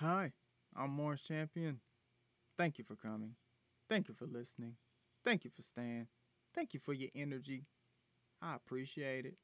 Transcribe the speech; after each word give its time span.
Hi, 0.00 0.32
I'm 0.74 0.96
Mars 0.96 1.20
Champion. 1.20 1.80
Thank 2.56 2.78
you 2.78 2.84
for 2.84 2.96
coming. 2.96 3.34
Thank 3.86 4.08
you 4.08 4.14
for 4.14 4.24
listening. 4.24 4.76
Thank 5.26 5.44
you 5.44 5.50
for 5.54 5.60
staying. 5.60 6.06
Thank 6.54 6.72
you 6.72 6.80
for 6.80 6.94
your 6.94 7.10
energy. 7.14 7.66
I 8.40 8.54
appreciate 8.54 9.26
it. 9.26 9.34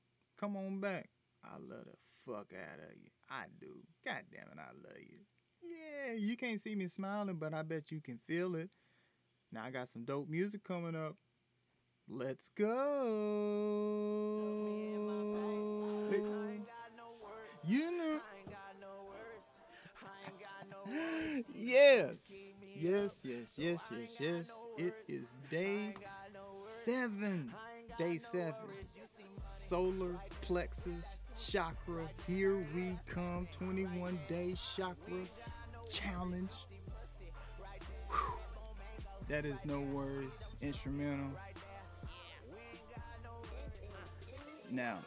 Come 0.40 0.56
on 0.56 0.80
back. 0.80 1.10
I 1.44 1.56
love 1.58 1.84
the 1.84 1.92
fuck 2.24 2.54
out 2.54 2.78
of 2.78 2.96
you. 2.96 3.10
I 3.28 3.44
do. 3.60 3.82
God 4.06 4.22
damn 4.32 4.48
it, 4.48 4.56
I 4.58 4.72
love 4.82 4.98
you. 4.98 5.18
Yeah, 5.60 6.14
you 6.14 6.38
can't 6.38 6.62
see 6.62 6.74
me 6.74 6.88
smiling, 6.88 7.36
but 7.36 7.52
I 7.52 7.60
bet 7.60 7.90
you 7.90 8.00
can 8.00 8.18
feel 8.26 8.56
it. 8.56 8.70
Now 9.52 9.64
I 9.66 9.70
got 9.70 9.90
some 9.90 10.06
dope 10.06 10.30
music 10.30 10.64
coming 10.64 10.96
up. 10.96 11.16
Let's 12.08 12.48
go. 12.48 12.66
You 17.68 17.98
know. 17.98 18.20
Yes. 21.54 22.32
Yes, 22.78 23.20
yes, 23.24 23.58
yes, 23.58 23.84
yes, 23.90 24.16
yes. 24.20 24.52
It 24.76 24.94
is 25.08 25.28
day 25.50 25.94
seven. 26.54 27.50
Day 27.98 28.18
seven. 28.18 28.54
Solar 29.52 30.16
plexus 30.42 31.22
chakra. 31.50 32.06
Here 32.26 32.56
we 32.74 32.98
come. 33.08 33.48
21 33.52 34.18
day 34.28 34.54
chakra 34.76 35.22
challenge. 35.90 36.50
Whew. 38.10 38.34
That 39.28 39.44
is 39.44 39.64
no 39.64 39.80
words. 39.80 40.54
Instrumental. 40.60 41.30
Now, 44.70 44.98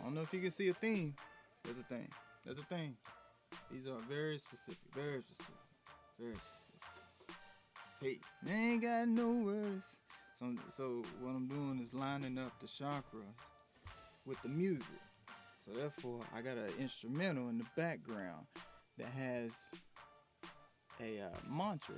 I 0.00 0.04
don't 0.04 0.14
know 0.14 0.22
if 0.22 0.32
you 0.32 0.40
can 0.40 0.50
see 0.50 0.68
a 0.68 0.74
theme. 0.74 1.14
There's 1.64 1.78
a 1.78 1.82
thing. 1.84 2.08
There's 2.44 2.58
a 2.58 2.62
thing. 2.62 2.96
These 3.70 3.86
are 3.86 3.98
very 4.08 4.38
specific. 4.38 4.80
Very 4.94 5.20
specific. 5.22 5.54
Very 6.18 6.34
specific. 6.34 6.62
Hey, 8.00 8.18
they 8.42 8.52
ain't 8.52 8.82
got 8.82 9.08
no 9.08 9.32
words. 9.32 9.96
So, 10.34 10.54
so 10.68 11.02
what 11.20 11.30
I'm 11.30 11.46
doing 11.46 11.80
is 11.82 11.94
lining 11.94 12.38
up 12.38 12.58
the 12.60 12.66
chakras 12.66 13.34
with 14.26 14.40
the 14.42 14.48
music. 14.48 15.00
So 15.56 15.70
therefore, 15.72 16.20
I 16.36 16.42
got 16.42 16.56
an 16.56 16.70
instrumental 16.80 17.48
in 17.48 17.58
the 17.58 17.66
background 17.76 18.46
that 18.98 19.06
has 19.08 19.70
a 21.00 21.20
uh, 21.20 21.36
mantra 21.48 21.94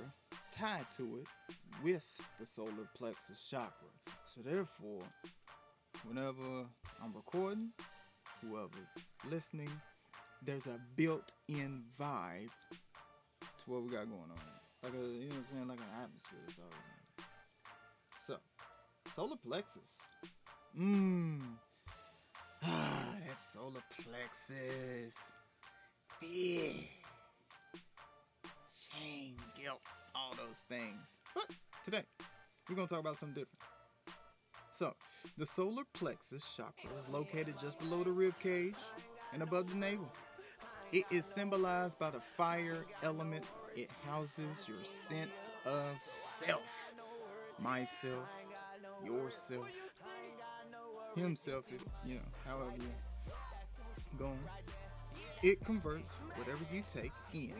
tied 0.51 0.85
to 0.97 1.17
it 1.21 1.27
with 1.83 2.05
the 2.39 2.45
solar 2.45 2.87
plexus 2.95 3.47
chakra. 3.49 3.89
So 4.25 4.41
therefore, 4.41 5.01
whenever 6.07 6.65
I'm 7.03 7.13
recording, 7.15 7.71
whoever's 8.41 9.05
listening, 9.29 9.69
there's 10.43 10.67
a 10.67 10.79
built-in 10.95 11.83
vibe 11.99 12.49
to 13.41 13.63
what 13.65 13.83
we 13.83 13.89
got 13.89 14.09
going 14.09 14.21
on. 14.21 14.39
Like 14.83 14.93
a, 14.93 14.97
you 14.97 15.03
know 15.03 15.27
what 15.27 15.37
I'm 15.37 15.45
saying, 15.51 15.67
like 15.67 15.79
an 15.79 16.03
atmosphere 16.03 16.39
that's. 16.47 16.59
So, 18.25 18.37
solar 19.15 19.35
plexus. 19.37 19.91
Mmm. 20.79 21.41
Ah, 22.63 23.15
that 23.27 23.37
solar 23.53 23.81
plexus. 24.01 25.31
Fear. 26.19 26.71
Shame, 28.91 29.37
guilt, 29.61 29.81
all 30.13 30.33
those 30.37 30.63
things. 30.69 31.17
But 31.33 31.55
today, 31.83 32.03
we're 32.69 32.75
gonna 32.75 32.87
talk 32.87 32.99
about 32.99 33.17
something 33.17 33.43
different. 33.43 33.61
So, 34.71 34.93
the 35.37 35.45
solar 35.45 35.83
plexus 35.93 36.55
chakra 36.55 36.89
is 36.97 37.09
located 37.09 37.55
just 37.61 37.79
below 37.79 38.03
the 38.03 38.11
rib 38.11 38.33
cage 38.41 38.75
and 39.33 39.43
above 39.43 39.69
the 39.69 39.75
navel. 39.75 40.09
It 40.91 41.05
is 41.11 41.25
symbolized 41.25 41.99
by 41.99 42.11
the 42.11 42.19
fire 42.19 42.85
element. 43.03 43.43
It 43.75 43.89
houses 44.07 44.67
your 44.67 44.83
sense 44.83 45.49
of 45.65 45.97
self. 45.97 46.93
Myself, 47.59 48.27
yourself, 49.05 49.69
himself, 51.15 51.65
you 52.05 52.15
know, 52.15 52.21
however 52.45 52.71
you're 52.77 54.19
going. 54.19 54.39
It 55.43 55.63
converts 55.63 56.11
whatever 56.35 56.63
you 56.71 56.83
take 56.91 57.11
in, 57.33 57.53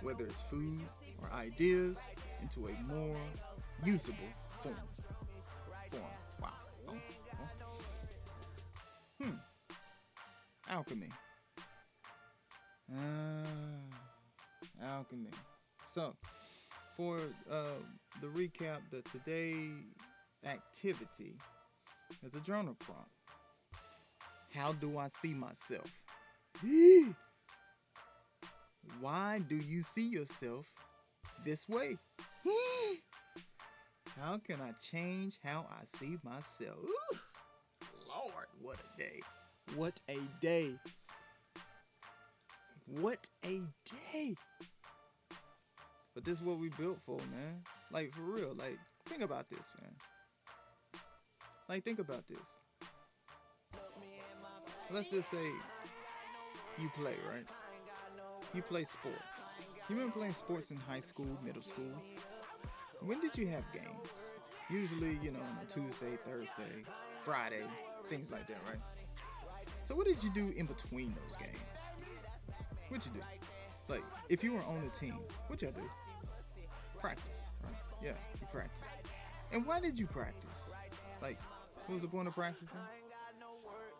whether 0.00 0.24
it's 0.24 0.42
food 0.42 0.80
or 1.20 1.30
ideas, 1.32 1.98
into 2.40 2.68
a 2.68 2.92
more 2.92 3.16
usable 3.84 4.16
form. 4.62 4.74
Form. 5.90 6.02
Wow. 6.40 6.48
Oh, 6.88 6.94
oh. 7.34 9.24
Hmm. 9.24 9.51
Alchemy. 10.72 11.08
Ah, 12.96 13.44
alchemy. 14.82 15.28
So, 15.86 16.14
for 16.96 17.18
uh, 17.50 17.74
the 18.22 18.28
recap, 18.28 18.78
the 18.90 19.02
today 19.02 19.54
activity 20.46 21.34
is 22.24 22.34
a 22.34 22.40
journal 22.40 22.74
prompt. 22.80 23.10
How 24.54 24.72
do 24.72 24.96
I 24.96 25.08
see 25.08 25.34
myself? 25.34 25.92
Why 29.00 29.40
do 29.46 29.56
you 29.56 29.82
see 29.82 30.08
yourself 30.08 30.64
this 31.44 31.68
way? 31.68 31.98
How 34.18 34.38
can 34.38 34.58
I 34.62 34.72
change 34.80 35.38
how 35.44 35.66
I 35.70 35.84
see 35.84 36.16
myself? 36.24 36.78
Ooh, 36.82 37.18
Lord, 38.08 38.46
what 38.60 38.78
a 38.78 38.98
day. 38.98 39.20
What 39.76 40.00
a 40.08 40.18
day. 40.40 40.74
What 42.86 43.28
a 43.44 43.60
day. 44.12 44.34
But 46.14 46.24
this 46.24 46.38
is 46.40 46.44
what 46.44 46.58
we 46.58 46.68
built 46.70 46.98
for, 47.06 47.16
man. 47.16 47.62
Like, 47.90 48.12
for 48.14 48.22
real. 48.22 48.54
Like, 48.54 48.78
think 49.06 49.22
about 49.22 49.48
this, 49.48 49.72
man. 49.80 49.92
Like, 51.68 51.84
think 51.84 51.98
about 51.98 52.26
this. 52.28 52.58
Let's 54.90 55.08
just 55.08 55.30
say 55.30 55.46
you 56.78 56.90
play, 56.98 57.14
right? 57.32 57.46
You 58.54 58.60
play 58.60 58.84
sports. 58.84 59.52
You 59.88 59.96
remember 59.96 60.18
playing 60.18 60.34
sports 60.34 60.70
in 60.70 60.76
high 60.76 61.00
school, 61.00 61.38
middle 61.42 61.62
school? 61.62 61.90
When 63.00 63.20
did 63.20 63.36
you 63.38 63.46
have 63.48 63.64
games? 63.72 64.34
Usually, 64.70 65.18
you 65.22 65.30
know, 65.30 65.40
on 65.40 65.58
a 65.62 65.66
Tuesday, 65.66 66.18
Thursday, 66.26 66.84
Friday, 67.24 67.64
things 68.08 68.30
like 68.30 68.46
that, 68.48 68.58
right? 68.68 68.78
So 69.84 69.94
what 69.94 70.06
did 70.06 70.22
you 70.22 70.30
do 70.32 70.52
in 70.56 70.66
between 70.66 71.14
those 71.22 71.36
games? 71.36 71.58
What'd 72.88 73.06
you 73.06 73.12
do? 73.12 73.24
Like, 73.88 74.02
if 74.28 74.44
you 74.44 74.52
were 74.52 74.62
on 74.62 74.82
the 74.84 74.90
team, 74.90 75.16
what'd 75.48 75.62
y'all 75.62 75.72
do? 75.72 75.88
Practice, 77.00 77.48
right? 77.62 77.74
Yeah, 78.02 78.12
you 78.40 78.46
practice. 78.52 78.78
And 79.52 79.66
why 79.66 79.80
did 79.80 79.98
you 79.98 80.06
practice? 80.06 80.48
Like, 81.20 81.38
what 81.86 81.94
was 81.94 82.02
the 82.02 82.08
point 82.08 82.28
of 82.28 82.34
practicing? 82.34 82.68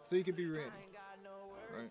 So 0.05 0.17
you 0.17 0.25
could 0.25 0.37
be 0.37 0.47
ready, 0.47 0.71
right? 1.77 1.89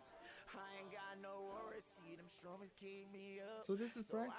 So 3.66 3.76
this 3.76 3.98
is 3.98 4.10
practice. 4.10 4.36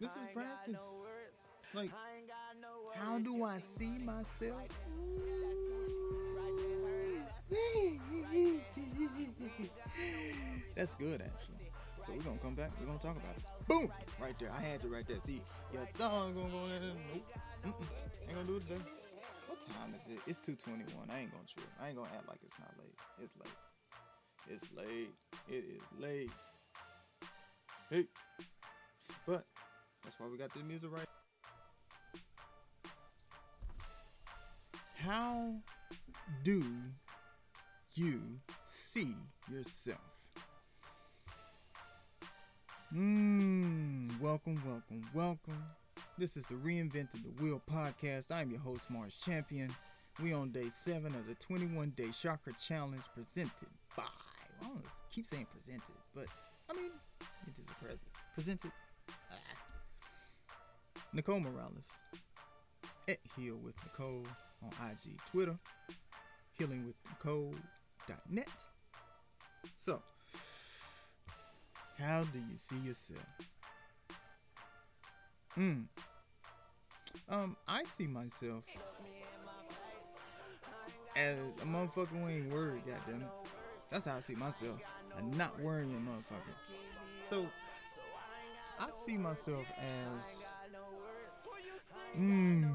This 0.00 0.10
is 0.10 0.32
practice. 0.34 0.76
Like, 1.74 1.90
how 2.96 3.18
do 3.18 3.44
I 3.44 3.58
see 3.60 3.98
myself? 3.98 4.68
That's 10.76 10.94
good, 10.94 11.22
actually. 11.22 11.56
So 12.06 12.12
we're 12.14 12.22
gonna 12.22 12.36
come 12.38 12.54
back. 12.54 12.70
We're 12.78 12.86
gonna 12.86 12.98
talk 12.98 13.16
about 13.16 13.34
it. 13.36 13.42
Boom! 13.66 13.90
Right 14.20 14.38
there. 14.38 14.52
I 14.56 14.60
had 14.62 14.84
you 14.84 14.92
right 14.92 15.06
there. 15.06 15.18
See, 15.20 15.40
your 15.72 15.86
thumb 15.94 16.34
gonna 16.34 16.50
go 16.50 16.66
in. 16.66 16.82
Nope. 17.64 17.84
Ain't 18.28 18.34
gonna 18.34 18.46
do 18.46 18.56
it 18.56 18.66
today. 18.66 18.82
What 19.46 19.60
time 19.60 19.94
is 19.98 20.06
it? 20.12 20.20
It's 20.26 20.38
2:21. 20.38 21.10
I 21.10 21.20
ain't 21.20 21.32
gonna 21.32 21.46
trip. 21.46 21.66
I 21.82 21.88
ain't 21.88 21.96
gonna 21.96 22.10
act 22.14 22.28
like 22.28 22.42
it's 22.42 22.58
not 22.58 22.74
late. 22.78 22.94
It's 23.22 23.34
late. 23.36 23.56
It's 24.50 24.70
late. 24.72 25.14
It 25.48 25.64
is 25.64 25.82
late. 25.98 26.32
Hey. 27.90 28.06
But 29.26 29.46
that's 30.04 30.18
why 30.18 30.28
we 30.28 30.36
got 30.38 30.52
the 30.54 30.60
music 30.60 30.90
right. 30.92 31.08
How 34.96 35.62
do 36.44 36.62
you 37.98 38.20
see 38.64 39.16
yourself? 39.52 39.98
Mmm, 42.94 44.20
welcome, 44.20 44.62
welcome, 44.64 45.02
welcome. 45.12 45.64
This 46.16 46.36
is 46.36 46.46
the 46.46 46.54
Reinvented 46.54 47.24
the 47.24 47.42
Wheel 47.42 47.60
podcast. 47.68 48.30
I'm 48.30 48.52
your 48.52 48.60
host, 48.60 48.88
Mars 48.88 49.16
Champion. 49.16 49.74
We 50.22 50.32
on 50.32 50.52
day 50.52 50.68
seven 50.70 51.12
of 51.16 51.26
the 51.26 51.34
21 51.34 51.90
day 51.96 52.10
chakra 52.10 52.52
challenge 52.64 53.02
presented 53.16 53.68
by. 53.96 54.04
I 54.04 54.64
don't 54.64 54.84
keep 55.10 55.26
saying 55.26 55.48
presented, 55.52 55.82
but 56.14 56.26
I 56.70 56.74
mean, 56.74 56.92
it 57.48 57.58
is 57.58 57.66
a 57.68 57.84
present. 57.84 58.08
Presented. 58.34 58.70
Ah. 59.32 59.34
Nicole 61.12 61.40
Morales. 61.40 61.86
At 63.08 63.18
Heal 63.36 63.56
with 63.56 63.74
Nicole 63.84 64.24
on 64.62 64.70
IG, 64.88 65.18
Twitter. 65.32 65.58
So, 69.76 70.02
How 71.98 72.22
do 72.24 72.38
you 72.38 72.56
see 72.56 72.76
yourself? 72.76 73.26
Hmm. 75.54 75.82
Um, 77.28 77.56
I 77.66 77.84
see 77.84 78.06
myself 78.06 78.62
as 81.16 81.38
a 81.62 81.66
motherfucker 81.66 82.08
who 82.08 82.28
ain't 82.28 82.52
worried, 82.52 82.82
goddamn 82.86 83.22
it. 83.22 83.28
That's 83.90 84.04
how 84.06 84.16
I 84.16 84.20
see 84.20 84.34
myself. 84.34 84.80
A 85.16 85.22
not 85.36 85.58
worrying 85.60 85.90
motherfucker. 85.90 86.54
So 87.28 87.46
I 88.78 88.90
see 88.90 89.16
myself 89.16 89.66
as 89.78 90.44
Mmm. 92.16 92.74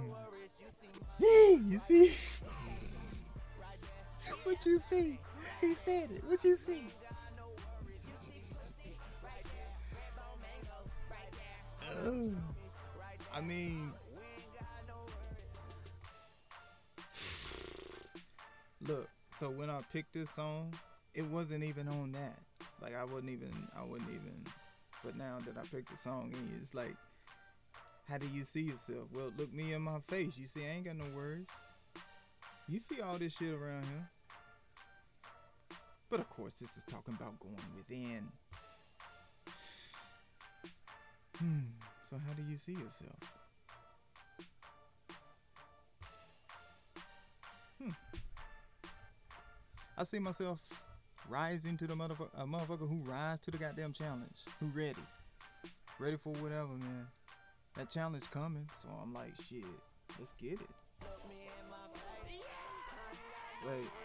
You 1.19 1.79
see? 1.79 2.11
What 4.43 4.65
you 4.65 4.77
see? 4.77 5.17
He 5.61 5.73
said 5.73 6.11
it. 6.11 6.23
What 6.27 6.43
you 6.43 6.55
see? 6.55 6.83
I 13.33 13.41
mean, 13.41 13.91
look. 18.87 19.09
So 19.39 19.49
when 19.49 19.69
I 19.69 19.79
picked 19.91 20.13
this 20.13 20.29
song, 20.29 20.73
it 21.15 21.25
wasn't 21.25 21.63
even 21.63 21.87
on 21.87 22.11
that. 22.11 22.37
Like 22.81 22.95
I 22.95 23.03
wouldn't 23.05 23.31
even. 23.31 23.51
I 23.77 23.83
wouldn't 23.83 24.09
even. 24.09 24.43
But 25.03 25.17
now 25.17 25.39
that 25.45 25.57
I 25.57 25.61
picked 25.61 25.91
the 25.91 25.97
song, 25.97 26.33
it's 26.61 26.73
like, 26.73 26.95
how 28.07 28.17
do 28.17 28.27
you 28.33 28.43
see 28.43 28.61
yourself? 28.61 29.07
Well, 29.13 29.31
look 29.37 29.53
me 29.53 29.73
in 29.73 29.81
my 29.81 29.99
face. 29.99 30.37
You 30.37 30.45
see, 30.45 30.65
I 30.65 30.75
ain't 30.75 30.85
got 30.85 30.95
no 30.95 31.05
words. 31.15 31.49
You 32.67 32.79
see 32.79 33.01
all 33.01 33.17
this 33.17 33.35
shit 33.35 33.53
around 33.53 33.85
here. 33.85 34.09
But 36.13 36.19
of 36.19 36.29
course, 36.29 36.53
this 36.53 36.77
is 36.77 36.85
talking 36.85 37.15
about 37.19 37.39
going 37.39 37.55
within. 37.75 38.27
Hmm. 41.39 41.61
So 42.07 42.17
how 42.23 42.33
do 42.33 42.43
you 42.47 42.55
see 42.55 42.73
yourself? 42.73 43.33
Hmm. 47.81 47.89
I 49.97 50.03
see 50.03 50.19
myself 50.19 50.59
rising 51.27 51.77
to 51.77 51.87
the 51.87 51.95
motherfucker, 51.95 52.29
a 52.37 52.45
motherfucker 52.45 52.87
who 52.87 53.01
rise 53.09 53.39
to 53.39 53.49
the 53.49 53.57
goddamn 53.57 53.93
challenge, 53.93 54.37
who 54.59 54.67
ready, 54.67 54.93
ready 55.97 56.17
for 56.17 56.33
whatever, 56.33 56.73
man. 56.73 57.07
That 57.75 57.89
challenge 57.89 58.29
coming, 58.29 58.69
so 58.79 58.87
I'm 59.01 59.15
like, 59.15 59.33
shit, 59.49 59.65
let's 60.19 60.33
get 60.33 60.61
it. 60.61 60.69
Like, 63.65 64.02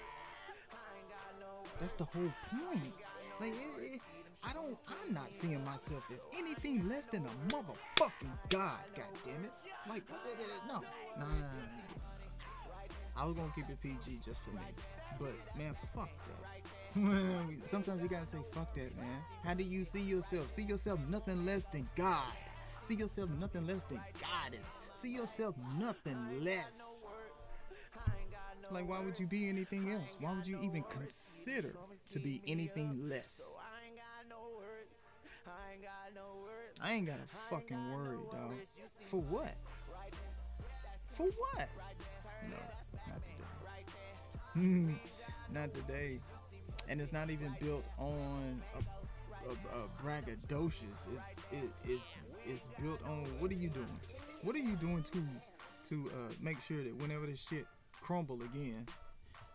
that's 1.81 1.95
the 1.95 2.05
whole 2.05 2.33
point. 2.51 2.93
Like, 3.41 3.51
it, 3.51 3.95
it, 3.95 4.01
I 4.47 4.53
don't. 4.53 4.77
I'm 4.89 5.15
not 5.15 5.33
seeing 5.33 5.65
myself 5.65 6.05
as 6.11 6.25
anything 6.37 6.89
less 6.89 7.07
than 7.07 7.25
a 7.25 7.53
motherfucking 7.55 8.33
god. 8.49 8.81
God 8.97 9.05
damn 9.25 9.45
it! 9.45 9.53
Like, 9.89 10.03
uh, 10.11 10.15
uh, 10.15 10.29
uh, 10.29 10.69
no, 10.69 10.81
no, 11.19 11.27
no, 11.27 11.33
no, 11.33 11.41
no. 11.41 11.99
I 13.17 13.27
was 13.27 13.35
gonna 13.35 13.53
keep 13.55 13.69
it 13.69 13.79
PG 13.83 14.21
just 14.25 14.43
for 14.45 14.51
me, 14.51 14.61
but 15.19 15.33
man, 15.57 15.75
fuck 15.95 16.09
that. 16.29 16.59
Sometimes 17.67 18.03
you 18.03 18.09
gotta 18.09 18.27
say 18.27 18.39
fuck 18.53 18.73
that, 18.75 18.97
man. 18.97 19.21
How 19.45 19.55
do 19.55 19.65
you 19.65 19.85
see 19.85 20.03
yourself? 20.03 20.51
See 20.51 20.63
yourself 20.63 21.01
nothing 21.09 21.45
less 21.45 21.65
than 21.65 21.89
God. 21.97 22.33
See 22.83 22.95
yourself 22.95 23.29
nothing 23.41 23.67
less 23.67 23.83
than 23.85 24.01
goddess. 24.21 24.79
See 24.95 25.11
yourself 25.11 25.57
nothing 25.79 26.45
less. 26.45 26.98
Like, 28.71 28.89
why 28.89 29.01
would 29.01 29.19
you 29.19 29.27
be 29.27 29.49
anything 29.49 29.93
else? 29.93 30.17
Why 30.21 30.33
would 30.35 30.47
you 30.47 30.59
even 30.63 30.85
consider 30.91 31.71
to 32.13 32.19
be 32.19 32.43
anything 32.47 33.09
less? 33.09 33.49
I 36.83 36.93
ain't 36.93 37.07
got 37.07 37.17
a 37.17 37.55
fucking 37.55 37.93
word, 37.93 38.19
dog. 38.31 38.53
For 39.11 39.21
what? 39.21 39.55
For 41.13 41.27
what? 41.27 41.69
No, 42.49 42.57
not 43.09 43.21
today. 44.55 44.95
not 45.53 45.75
today. 45.75 46.19
And 46.89 47.01
it's 47.01 47.13
not 47.13 47.31
even 47.31 47.55
built 47.61 47.85
on 47.99 48.63
a, 48.75 49.49
a, 49.49 49.83
a 49.83 49.89
braggadocious. 50.03 50.95
It's, 51.13 51.53
it, 51.53 51.71
it's, 51.85 52.11
it's 52.47 52.67
built 52.81 53.01
on 53.07 53.25
what 53.41 53.51
are 53.51 53.55
you 53.55 53.69
doing? 53.69 53.87
What 54.43 54.55
are 54.55 54.61
you 54.61 54.77
doing 54.77 55.03
to 55.03 55.23
to 55.89 56.11
uh, 56.11 56.33
make 56.43 56.61
sure 56.61 56.83
that 56.83 56.95
whenever 57.01 57.27
this 57.27 57.47
shit 57.49 57.67
crumble 58.09 58.41
again, 58.41 58.87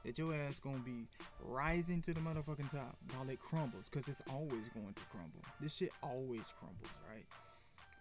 that 0.05 0.15
your 0.19 0.31
ass 0.35 0.59
gonna 0.59 0.77
be 0.77 1.07
rising 1.41 2.03
to 2.03 2.13
the 2.13 2.19
motherfucking 2.19 2.69
top 2.69 2.95
while 3.15 3.27
it 3.27 3.39
crumbles, 3.39 3.89
cause 3.89 4.07
it's 4.07 4.21
always 4.31 4.69
going 4.75 4.93
to 4.93 5.01
crumble. 5.09 5.41
This 5.59 5.75
shit 5.75 5.89
always 6.03 6.43
crumbles, 6.59 6.93
right? 7.09 7.25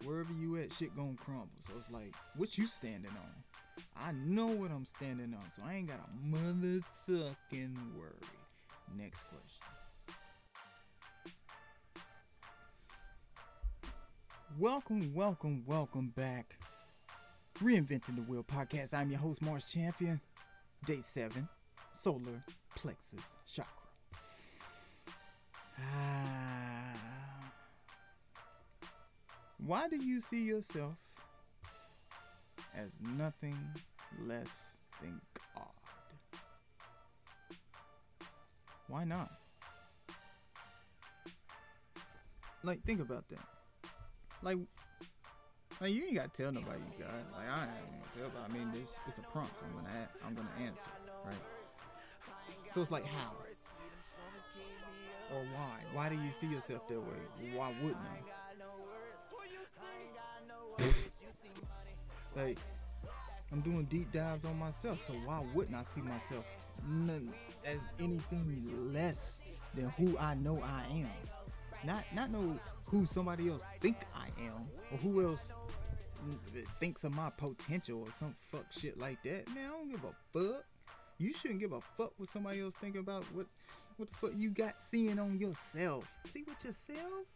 Wherever 0.05 0.31
you 0.35 0.59
at, 0.59 0.71
shit 0.71 0.95
gonna 0.95 1.15
crumble. 1.17 1.49
So 1.61 1.73
it's 1.79 1.91
like, 1.91 2.15
what 2.37 2.59
you 2.59 2.67
standing 2.67 3.13
on? 3.13 3.83
I 3.97 4.13
know 4.13 4.45
what 4.45 4.71
I'm 4.71 4.85
standing 4.85 5.33
on, 5.33 5.51
so 5.51 5.63
I 5.67 5.77
ain't 5.77 5.89
got 5.89 6.01
a 6.01 6.37
motherfucking 6.37 7.75
worry. 7.97 8.13
Next 8.95 9.23
question. 9.23 9.65
Welcome, 14.59 15.15
welcome, 15.15 15.65
welcome 15.67 16.13
back. 16.15 16.59
Reinventing 17.63 18.17
the 18.17 18.23
Wheel 18.23 18.45
podcast. 18.45 18.93
I'm 18.93 19.09
your 19.09 19.21
host, 19.21 19.41
Mars 19.41 19.65
Champion. 19.65 20.21
Day 20.85 21.01
7 21.01 21.49
solar 21.93 22.43
plexus 22.75 23.25
chakra. 23.47 23.71
Ah. 25.79 26.73
Why 29.65 29.89
do 29.89 29.97
you 29.97 30.21
see 30.21 30.43
yourself 30.43 30.97
as 32.75 32.91
nothing 33.17 33.57
less 34.21 34.77
than 35.01 35.21
God? 35.55 35.69
Why 38.89 39.05
not? 39.05 39.31
Like, 42.65 42.83
think 42.83 43.01
about 43.01 43.29
that. 43.29 43.39
Like, 44.43 44.59
like 45.83 45.93
you 45.93 46.05
ain't 46.05 46.15
gotta 46.15 46.29
tell 46.29 46.53
nobody 46.53 46.79
you 46.79 47.05
got. 47.05 47.11
Like 47.37 47.49
I 47.51 47.63
ain't 47.63 48.15
gonna 48.15 48.31
tell. 48.31 48.45
I 48.45 48.53
mean, 48.53 48.71
this 48.73 48.97
it's 49.09 49.19
a 49.19 49.23
prompt. 49.23 49.51
So 49.59 49.67
I'm 49.67 49.75
gonna 49.75 50.09
I'm 50.27 50.35
gonna 50.35 50.49
answer, 50.65 50.91
right? 51.27 51.35
So 52.73 52.83
it's 52.83 52.91
like 52.93 53.05
how? 53.05 53.33
Or 55.33 55.43
why? 55.55 55.79
Why 55.93 56.09
do 56.09 56.15
you 56.15 56.31
see 56.41 56.47
yourself 56.47 56.89
that 56.89 57.01
way? 57.01 57.57
Why 57.57 57.73
wouldn't 57.83 57.99
you? 57.99 58.33
like, 62.37 62.59
I'm 63.51 63.61
doing 63.61 63.85
deep 63.85 64.13
dives 64.13 64.45
on 64.45 64.59
myself, 64.59 65.05
so 65.07 65.15
why 65.25 65.43
wouldn't 65.55 65.77
I 65.77 65.83
see 65.83 66.01
myself 66.01 66.45
as 67.67 67.79
anything 67.99 68.93
less 68.95 69.43
than 69.75 69.89
who 69.91 70.17
I 70.19 70.35
know 70.35 70.63
I 70.63 70.85
am? 70.93 71.09
Not 71.85 72.05
not 72.15 72.31
know 72.31 72.59
who 72.87 73.07
somebody 73.07 73.49
else 73.49 73.65
think 73.81 73.97
I 74.15 74.29
am, 74.43 74.69
or 74.91 74.99
who 74.99 75.27
else 75.27 75.53
thinks 76.79 77.05
of 77.05 77.15
my 77.15 77.31
potential 77.31 78.01
or 78.01 78.11
some 78.13 78.37
fuck 78.51 78.67
shit 78.71 78.99
like 78.99 79.23
that. 79.25 79.49
Man, 79.55 79.67
I 79.67 79.69
don't 79.69 79.91
give 79.91 80.05
a 80.05 80.15
fuck 80.33 80.65
you 81.23 81.33
shouldn't 81.33 81.61
give 81.61 81.73
a 81.73 81.81
fuck 81.81 82.13
what 82.17 82.29
somebody 82.29 82.61
else 82.61 82.75
think 82.75 82.97
about 82.97 83.25
what 83.33 83.47
what 83.97 84.11
the 84.11 84.19
fuck 84.19 84.33
you 84.37 84.51
got 84.51 84.83
seeing 84.83 85.19
on 85.19 85.39
yourself. 85.39 86.11
See 86.25 86.43
what 86.43 86.65
yourself? 86.65 87.27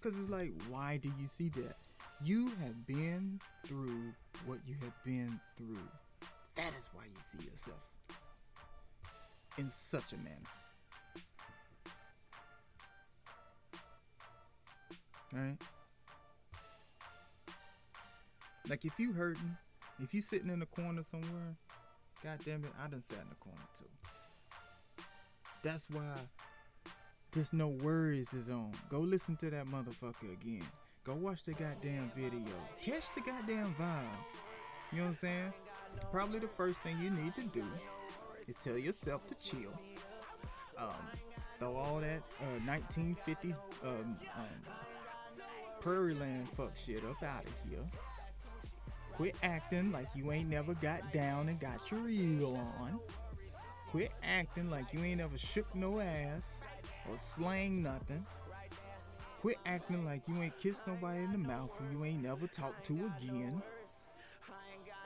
Cause 0.00 0.14
it's 0.18 0.30
like, 0.30 0.52
why 0.68 0.96
do 0.96 1.12
you 1.20 1.26
see 1.26 1.48
that? 1.50 1.76
You 2.24 2.48
have 2.62 2.86
been 2.86 3.40
through 3.66 4.14
what 4.46 4.58
you 4.66 4.74
have 4.82 5.04
been 5.04 5.38
through. 5.56 5.78
That 6.56 6.72
is 6.78 6.88
why 6.92 7.04
you 7.04 7.20
see 7.20 7.46
yourself 7.48 7.78
in 9.58 9.70
such 9.70 10.12
a 10.12 10.16
manner. 10.16 10.61
Alright? 15.34 15.60
Like 18.68 18.84
if 18.84 18.98
you 18.98 19.12
hurting 19.12 19.56
if 20.02 20.14
you 20.14 20.20
sitting 20.20 20.50
in 20.50 20.58
the 20.58 20.66
corner 20.66 21.02
somewhere, 21.02 21.56
god 22.22 22.38
damn 22.44 22.64
it, 22.64 22.72
I 22.82 22.88
done 22.88 23.02
sat 23.08 23.20
in 23.20 23.28
the 23.28 23.34
corner 23.36 23.58
too. 23.78 25.04
That's 25.62 25.88
why 25.90 26.14
just 27.32 27.52
no 27.52 27.68
worries 27.68 28.34
is 28.34 28.50
on. 28.50 28.72
Go 28.90 29.00
listen 29.00 29.36
to 29.36 29.50
that 29.50 29.66
motherfucker 29.66 30.32
again. 30.32 30.64
Go 31.04 31.14
watch 31.14 31.44
the 31.44 31.52
goddamn 31.52 32.10
video. 32.16 32.54
Catch 32.84 33.04
the 33.14 33.20
goddamn 33.20 33.74
vibe. 33.74 34.02
You 34.92 34.98
know 34.98 35.04
what 35.04 35.10
I'm 35.10 35.14
saying? 35.14 35.52
Probably 36.10 36.38
the 36.38 36.48
first 36.48 36.78
thing 36.78 36.96
you 37.00 37.10
need 37.10 37.34
to 37.34 37.42
do 37.48 37.64
is 38.48 38.56
tell 38.56 38.76
yourself 38.76 39.26
to 39.28 39.34
chill. 39.34 39.72
Um, 40.78 40.90
throw 41.58 41.76
all 41.76 42.00
that 42.00 42.22
uh, 42.40 42.70
1950s 42.70 43.54
um, 43.84 44.16
um, 44.36 44.44
prairie 45.82 46.14
land 46.14 46.48
fuck 46.50 46.72
shit 46.76 47.04
up 47.04 47.22
out 47.22 47.44
of 47.44 47.54
here. 47.68 47.84
Quit 49.14 49.34
acting 49.42 49.92
like 49.92 50.06
you 50.14 50.30
ain't 50.32 50.48
never 50.48 50.74
got 50.74 51.12
down 51.12 51.48
and 51.48 51.58
got 51.60 51.90
your 51.90 52.08
eel 52.08 52.54
on. 52.54 52.98
Quit 53.90 54.12
acting 54.22 54.70
like 54.70 54.86
you 54.92 55.02
ain't 55.02 55.20
ever 55.20 55.36
shook 55.36 55.72
no 55.74 56.00
ass. 56.00 56.60
or 57.10 57.16
slang 57.16 57.82
nothing. 57.82 58.24
Quit 59.40 59.58
acting 59.66 60.04
like 60.04 60.28
you 60.28 60.40
ain't 60.40 60.56
kissed 60.60 60.86
nobody 60.86 61.18
in 61.18 61.32
the 61.32 61.38
mouth 61.38 61.70
who 61.76 61.98
you 61.98 62.04
ain't 62.04 62.22
never 62.22 62.46
talked 62.46 62.86
to 62.86 63.10
again. 63.18 63.60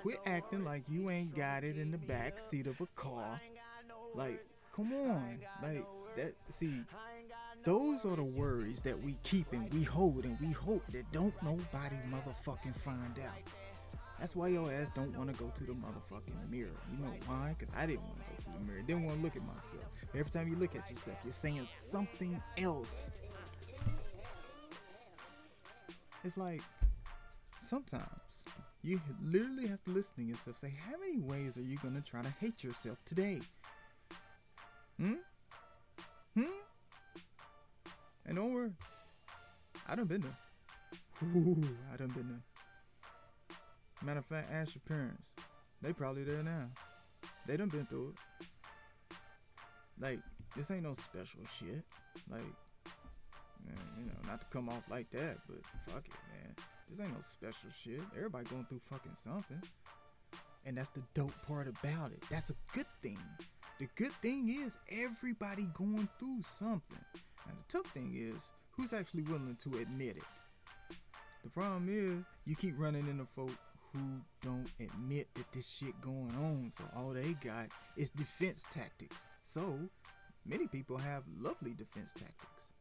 Quit 0.02 0.20
acting 0.26 0.64
like 0.64 0.82
you 0.90 1.08
ain't 1.08 1.34
got 1.34 1.64
it 1.64 1.78
in 1.78 1.90
the 1.90 1.98
back 1.98 2.38
seat 2.38 2.66
of 2.66 2.78
a 2.80 2.86
car. 3.00 3.40
Like, 4.14 4.44
come 4.74 4.92
on. 4.92 5.38
Like, 5.62 5.84
that, 6.16 6.36
see, 6.36 6.82
those 7.66 8.04
are 8.04 8.14
the 8.14 8.32
worries 8.38 8.80
that 8.82 8.96
we 9.02 9.16
keep 9.24 9.52
and 9.52 9.70
we 9.74 9.82
hold 9.82 10.24
and 10.24 10.38
we 10.40 10.52
hope 10.52 10.86
that 10.86 11.10
don't 11.10 11.34
nobody 11.42 11.96
motherfucking 12.08 12.76
find 12.84 13.18
out. 13.18 13.42
That's 14.20 14.36
why 14.36 14.48
your 14.48 14.72
ass 14.72 14.92
don't 14.94 15.14
want 15.18 15.34
to 15.34 15.42
go 15.42 15.52
to 15.52 15.64
the 15.64 15.72
motherfucking 15.72 16.48
mirror. 16.48 16.70
You 16.92 17.04
know 17.04 17.12
why? 17.26 17.56
Because 17.58 17.74
I 17.76 17.86
didn't 17.86 18.04
want 18.04 18.18
to 18.18 18.22
go 18.22 18.52
to 18.52 18.58
the 18.58 18.64
mirror. 18.70 18.82
Didn't 18.86 19.04
want 19.04 19.16
to 19.18 19.22
look 19.24 19.34
at 19.34 19.42
myself. 19.42 20.14
Every 20.14 20.30
time 20.30 20.46
you 20.46 20.54
look 20.54 20.76
at 20.76 20.88
yourself, 20.88 21.16
you're 21.24 21.32
saying 21.32 21.66
something 21.68 22.40
else. 22.56 23.10
It's 26.22 26.36
like 26.36 26.62
sometimes 27.60 28.06
you 28.84 29.00
literally 29.20 29.66
have 29.66 29.82
to 29.84 29.90
listen 29.90 30.14
to 30.18 30.22
yourself 30.22 30.56
say, 30.58 30.72
How 30.88 30.96
many 31.00 31.18
ways 31.18 31.56
are 31.56 31.62
you 31.62 31.78
going 31.78 32.00
to 32.00 32.00
try 32.00 32.22
to 32.22 32.32
hate 32.40 32.62
yourself 32.62 32.98
today? 33.04 33.40
Hmm? 35.00 35.14
Hmm? 36.36 36.44
And 38.26 38.36
don't 38.36 38.52
worry. 38.52 38.72
I 39.88 39.94
done 39.94 40.06
been 40.06 40.22
there. 40.22 40.36
Ooh, 41.22 41.62
I 41.92 41.96
done 41.96 42.08
been 42.08 42.28
there. 42.28 42.42
Matter 44.02 44.18
of 44.18 44.26
fact, 44.26 44.50
ask 44.52 44.74
your 44.74 44.82
parents. 44.86 45.22
They 45.80 45.92
probably 45.92 46.24
there 46.24 46.42
now. 46.42 46.68
They 47.46 47.56
done 47.56 47.68
been 47.68 47.86
through 47.86 48.14
it. 48.14 49.16
Like, 50.00 50.18
this 50.56 50.70
ain't 50.70 50.82
no 50.82 50.94
special 50.94 51.40
shit. 51.58 51.84
Like, 52.30 52.42
man, 53.64 53.76
you 53.98 54.06
know, 54.06 54.12
not 54.26 54.40
to 54.40 54.46
come 54.52 54.68
off 54.68 54.82
like 54.90 55.10
that, 55.12 55.38
but 55.48 55.64
fuck 55.86 56.06
it, 56.06 56.14
man. 56.34 56.54
This 56.90 57.00
ain't 57.00 57.14
no 57.14 57.22
special 57.22 57.70
shit. 57.82 58.00
Everybody 58.16 58.46
going 58.46 58.66
through 58.68 58.80
fucking 58.90 59.16
something. 59.22 59.62
And 60.64 60.76
that's 60.76 60.90
the 60.90 61.02
dope 61.14 61.32
part 61.46 61.68
about 61.68 62.10
it. 62.10 62.22
That's 62.28 62.50
a 62.50 62.56
good 62.72 62.86
thing. 63.02 63.18
The 63.78 63.88
good 63.94 64.12
thing 64.12 64.48
is 64.64 64.78
everybody 64.90 65.68
going 65.74 66.08
through 66.18 66.40
something. 66.58 67.04
And 67.48 67.58
the 67.58 67.78
tough 67.78 67.86
thing 67.92 68.14
is 68.14 68.50
who's 68.72 68.92
actually 68.92 69.22
willing 69.22 69.56
to 69.62 69.78
admit 69.78 70.16
it. 70.16 70.22
The 71.44 71.50
problem 71.50 71.88
is 71.88 72.24
you 72.44 72.56
keep 72.56 72.74
running 72.78 73.06
into 73.08 73.24
folk 73.36 73.52
who 73.92 74.00
don't 74.42 74.70
admit 74.80 75.28
that 75.34 75.50
this 75.52 75.68
shit 75.68 76.00
going 76.00 76.32
on. 76.36 76.72
So 76.76 76.84
all 76.96 77.10
they 77.10 77.34
got 77.44 77.68
is 77.96 78.10
defense 78.10 78.64
tactics. 78.72 79.16
So 79.42 79.78
many 80.44 80.66
people 80.66 80.98
have 80.98 81.22
lovely 81.40 81.72
defense 81.72 82.12
tactics. 82.12 82.72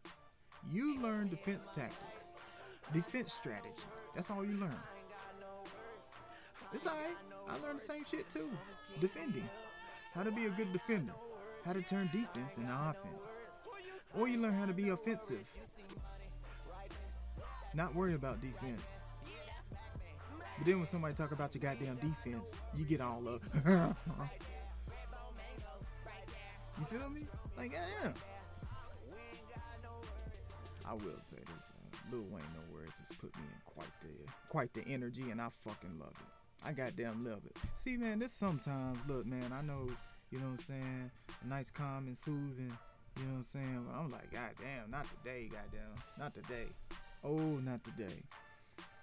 You 0.72 1.00
learn 1.01 1.29
defense 1.29 1.67
tactics, 1.75 2.45
defense 2.91 3.31
strategy. 3.31 3.69
That's 4.15 4.31
all 4.31 4.43
you 4.43 4.57
learn. 4.57 4.75
It's 6.74 6.86
alright. 6.88 7.15
I 7.48 7.65
learned 7.65 7.79
the 7.79 7.86
same 7.86 8.03
shit 8.10 8.29
too. 8.29 8.50
Defending. 9.00 9.48
How 10.15 10.24
to 10.24 10.31
be 10.31 10.45
a 10.45 10.50
good 10.50 10.74
defender. 10.74 11.13
How 11.63 11.74
to 11.74 11.81
turn 11.84 12.10
defense 12.12 12.57
into 12.57 12.74
offense. 12.74 13.45
Or 14.17 14.27
you 14.27 14.39
learn 14.39 14.53
how 14.53 14.65
to 14.65 14.74
be 14.74 14.89
offensive. 14.89 15.50
Not 17.74 17.93
worry 17.93 18.13
about 18.13 18.41
defense. 18.41 18.81
But 20.57 20.65
then 20.65 20.79
when 20.79 20.88
somebody 20.88 21.13
talk 21.15 21.31
about 21.31 21.53
your 21.53 21.62
goddamn 21.62 21.95
defense, 21.95 22.45
you 22.77 22.86
get 22.86 23.01
all 23.01 23.27
up. 23.27 23.41
you 26.79 26.86
feel 26.86 27.10
me? 27.10 27.22
Like, 27.57 27.74
yeah. 27.74 28.12
I 30.88 30.93
will 30.93 31.19
say 31.22 31.38
this: 31.38 31.50
uh, 31.50 32.12
Lil 32.12 32.22
Wayne 32.29 32.43
No 32.53 32.62
Worries 32.74 32.93
has 33.07 33.17
put 33.17 33.36
me 33.36 33.41
in 33.43 33.62
quite 33.65 33.89
the 34.01 34.31
quite 34.50 34.74
the 34.74 34.88
energy, 34.88 35.31
and 35.31 35.41
I 35.41 35.50
fucking 35.67 36.00
love 36.00 36.12
it. 36.12 36.65
I 36.65 36.72
goddamn 36.72 37.25
love 37.25 37.41
it. 37.45 37.57
See, 37.84 37.98
man, 37.98 38.19
this 38.19 38.34
sometimes 38.34 39.00
look, 39.07 39.25
man. 39.25 39.51
I 39.51 39.62
know, 39.62 39.89
you 40.31 40.39
know 40.39 40.45
what 40.45 40.51
I'm 40.51 40.60
saying. 40.60 41.12
a 41.43 41.48
Nice, 41.48 41.72
calm, 41.72 42.07
and 42.07 42.17
soothing. 42.17 42.75
You 43.17 43.25
know 43.25 43.31
what 43.31 43.38
I'm 43.38 43.43
saying? 43.45 43.88
I'm 43.98 44.12
like, 44.12 44.31
God 44.31 44.50
damn, 44.60 44.91
not 44.91 45.05
today, 45.17 45.50
goddamn, 45.50 45.95
not 46.19 46.34
today. 46.36 46.67
Oh, 47.24 47.38
not 47.38 47.84
today. 47.84 48.24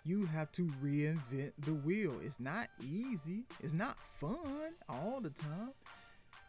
You 0.04 0.26
have 0.26 0.52
to 0.52 0.66
reinvent 0.84 1.52
the 1.58 1.74
wheel. 1.74 2.14
It's 2.24 2.40
not 2.40 2.68
easy. 2.82 3.44
It's 3.62 3.72
not 3.72 3.96
fun 4.20 4.74
all 4.88 5.20
the 5.20 5.30
time. 5.30 5.72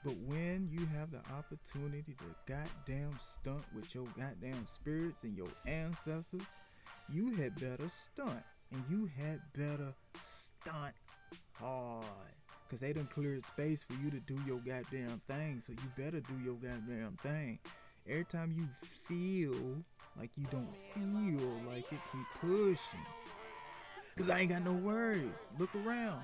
But 0.03 0.15
when 0.25 0.67
you 0.71 0.85
have 0.97 1.11
the 1.11 1.21
opportunity 1.33 2.15
to 2.17 2.25
goddamn 2.45 3.17
stunt 3.21 3.63
with 3.73 3.95
your 3.95 4.05
goddamn 4.17 4.67
spirits 4.67 5.23
and 5.23 5.37
your 5.37 5.47
ancestors, 5.65 6.41
you 7.13 7.33
had 7.35 7.55
better 7.55 7.89
stunt. 8.11 8.43
And 8.71 8.83
you 8.89 9.09
had 9.17 9.39
better 9.55 9.93
stunt 10.15 10.95
hard. 11.53 12.03
Cause 12.73 12.79
they 12.79 12.91
done 12.91 13.07
cleared 13.13 13.45
space 13.45 13.83
for 13.83 13.93
you 14.03 14.09
to 14.09 14.19
do 14.21 14.35
your 14.47 14.57
goddamn 14.57 15.21
thing. 15.27 15.61
So 15.63 15.73
you 15.73 15.91
better 15.95 16.21
do 16.21 16.33
your 16.43 16.55
goddamn 16.55 17.19
thing. 17.21 17.59
Every 18.09 18.25
time 18.25 18.51
you 18.57 18.67
feel 19.07 19.83
like 20.17 20.31
you 20.35 20.47
don't 20.49 20.75
feel 20.95 21.51
like 21.69 21.83
it, 21.91 21.99
keep 22.11 22.25
pushing. 22.41 23.05
Cause 24.17 24.27
I 24.27 24.39
ain't 24.39 24.49
got 24.49 24.65
no 24.65 24.73
worries. 24.73 25.29
Look 25.59 25.69
around. 25.85 26.19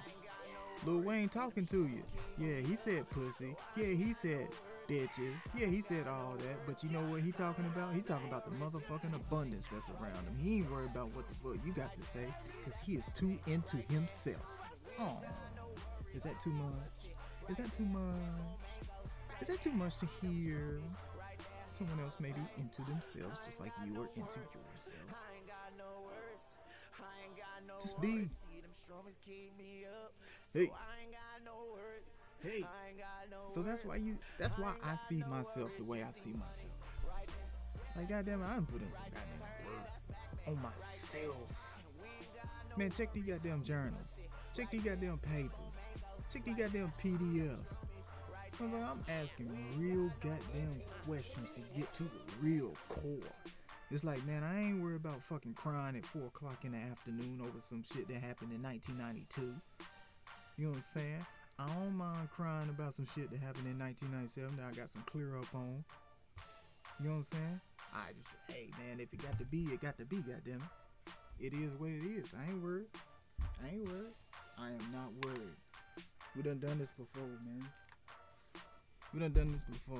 Lil 0.87 1.01
Wayne 1.01 1.29
talking 1.29 1.67
to 1.67 1.85
you. 1.85 2.01
Yeah, 2.39 2.61
he 2.67 2.75
said 2.75 3.07
pussy. 3.11 3.55
Yeah, 3.77 3.93
he 3.93 4.15
said 4.15 4.47
bitches. 4.89 5.35
Yeah, 5.55 5.67
he 5.67 5.83
said 5.83 6.07
all 6.07 6.33
that. 6.35 6.65
But 6.65 6.83
you 6.83 6.89
know 6.89 7.01
what 7.11 7.21
he 7.21 7.31
talking 7.31 7.65
about? 7.65 7.93
He 7.93 8.01
talking 8.01 8.27
about 8.27 8.45
the 8.45 8.55
motherfucking 8.57 9.15
abundance 9.15 9.67
that's 9.71 9.87
around 10.01 10.25
him. 10.25 10.35
He 10.41 10.57
ain't 10.57 10.71
worried 10.71 10.89
about 10.89 11.15
what 11.15 11.29
the 11.29 11.35
fuck 11.35 11.63
you 11.63 11.73
got 11.73 11.93
to 11.93 12.01
say. 12.07 12.25
Cause 12.65 12.73
he 12.83 12.95
is 12.95 13.07
too 13.13 13.37
into 13.45 13.77
himself. 13.93 14.43
Oh, 14.99 15.15
is 16.13 16.23
that 16.23 16.39
too 16.41 16.51
much? 16.51 17.09
Is 17.49 17.57
that 17.57 17.77
too 17.77 17.85
much? 17.85 18.59
Is 19.41 19.47
that 19.47 19.61
too 19.61 19.71
much 19.71 19.97
to 19.97 20.07
hear? 20.21 20.79
Someone 21.69 21.99
else 21.99 22.15
may 22.19 22.29
be 22.29 22.41
into 22.57 22.81
themselves 22.83 23.37
just 23.45 23.59
like 23.59 23.71
you 23.85 24.01
are 24.01 24.07
into 24.07 24.19
yourself. 24.19 24.79
Just 27.81 28.01
be. 28.01 28.25
Hey. 30.53 30.71
Hey. 32.43 32.65
So 33.53 33.61
that's 33.61 33.85
why 33.85 33.95
you. 33.97 34.17
That's 34.37 34.57
why 34.57 34.73
I 34.83 34.95
see 35.07 35.23
myself 35.29 35.71
the 35.77 35.89
way 35.89 36.03
I 36.03 36.11
see 36.11 36.31
myself. 36.31 36.73
Like 37.95 38.09
goddamn, 38.09 38.41
it, 38.41 38.45
I 38.45 38.53
done 38.55 38.65
put 38.65 38.81
in 38.81 38.87
some 38.91 39.01
goddamn 39.03 39.39
work 39.65 40.47
on 40.47 40.61
myself. 40.61 41.53
Man, 42.77 42.91
check 42.91 43.13
these 43.13 43.25
goddamn 43.25 43.63
journals. 43.63 44.19
Check 44.55 44.71
these 44.71 44.83
goddamn 44.83 45.17
papers. 45.19 45.68
Check 46.31 46.45
these 46.45 46.57
goddamn 46.57 46.93
PDFs. 47.03 47.63
I'm 48.61 49.03
asking 49.07 49.49
real 49.77 50.11
goddamn 50.21 50.81
questions 51.05 51.49
to 51.55 51.61
get 51.75 51.91
to 51.95 52.03
the 52.03 52.09
real 52.41 52.73
core. 52.87 53.31
It's 53.89 54.03
like, 54.03 54.23
man, 54.27 54.43
I 54.43 54.59
ain't 54.59 54.83
worried 54.83 54.97
about 54.97 55.21
fucking 55.23 55.55
crying 55.55 55.95
at 55.95 56.05
4 56.05 56.27
o'clock 56.27 56.63
in 56.65 56.73
the 56.73 56.77
afternoon 56.77 57.39
over 57.41 57.59
some 57.67 57.83
shit 57.93 58.07
that 58.09 58.21
happened 58.21 58.51
in 58.53 58.61
1992. 58.61 59.41
You 60.57 60.65
know 60.65 60.69
what 60.69 60.77
I'm 60.77 60.83
saying? 60.83 61.25
I 61.57 61.65
don't 61.67 61.95
mind 61.95 62.29
crying 62.35 62.69
about 62.69 62.95
some 62.95 63.07
shit 63.15 63.31
that 63.31 63.39
happened 63.39 63.65
in 63.65 63.79
1997 63.79 64.57
that 64.57 64.65
I 64.69 64.71
got 64.79 64.91
some 64.93 65.03
clear 65.07 65.35
up 65.37 65.55
on. 65.55 65.83
You 66.99 67.09
know 67.09 67.15
what 67.15 67.17
I'm 67.17 67.23
saying? 67.23 67.61
I 67.95 68.11
just, 68.21 68.35
hey, 68.49 68.69
man, 68.77 68.99
if 68.99 69.11
it 69.13 69.23
got 69.23 69.39
to 69.39 69.45
be, 69.45 69.63
it 69.73 69.81
got 69.81 69.97
to 69.97 70.05
be, 70.05 70.17
goddamn 70.17 70.61
it. 71.39 71.47
It 71.47 71.53
is 71.53 71.71
what 71.79 71.89
it 71.89 72.03
is. 72.03 72.33
I 72.37 72.51
ain't 72.51 72.61
worried. 72.61 72.87
I 73.63 73.69
ain't 73.73 73.85
worried. 73.87 74.13
I 74.59 74.67
am 74.67 74.91
not 74.91 75.11
worried. 75.25 75.55
We 76.35 76.43
done 76.43 76.59
done 76.59 76.77
this 76.79 76.91
before, 76.91 77.27
man. 77.43 77.65
We 79.13 79.19
done 79.19 79.33
done 79.33 79.51
this 79.51 79.63
before. 79.63 79.97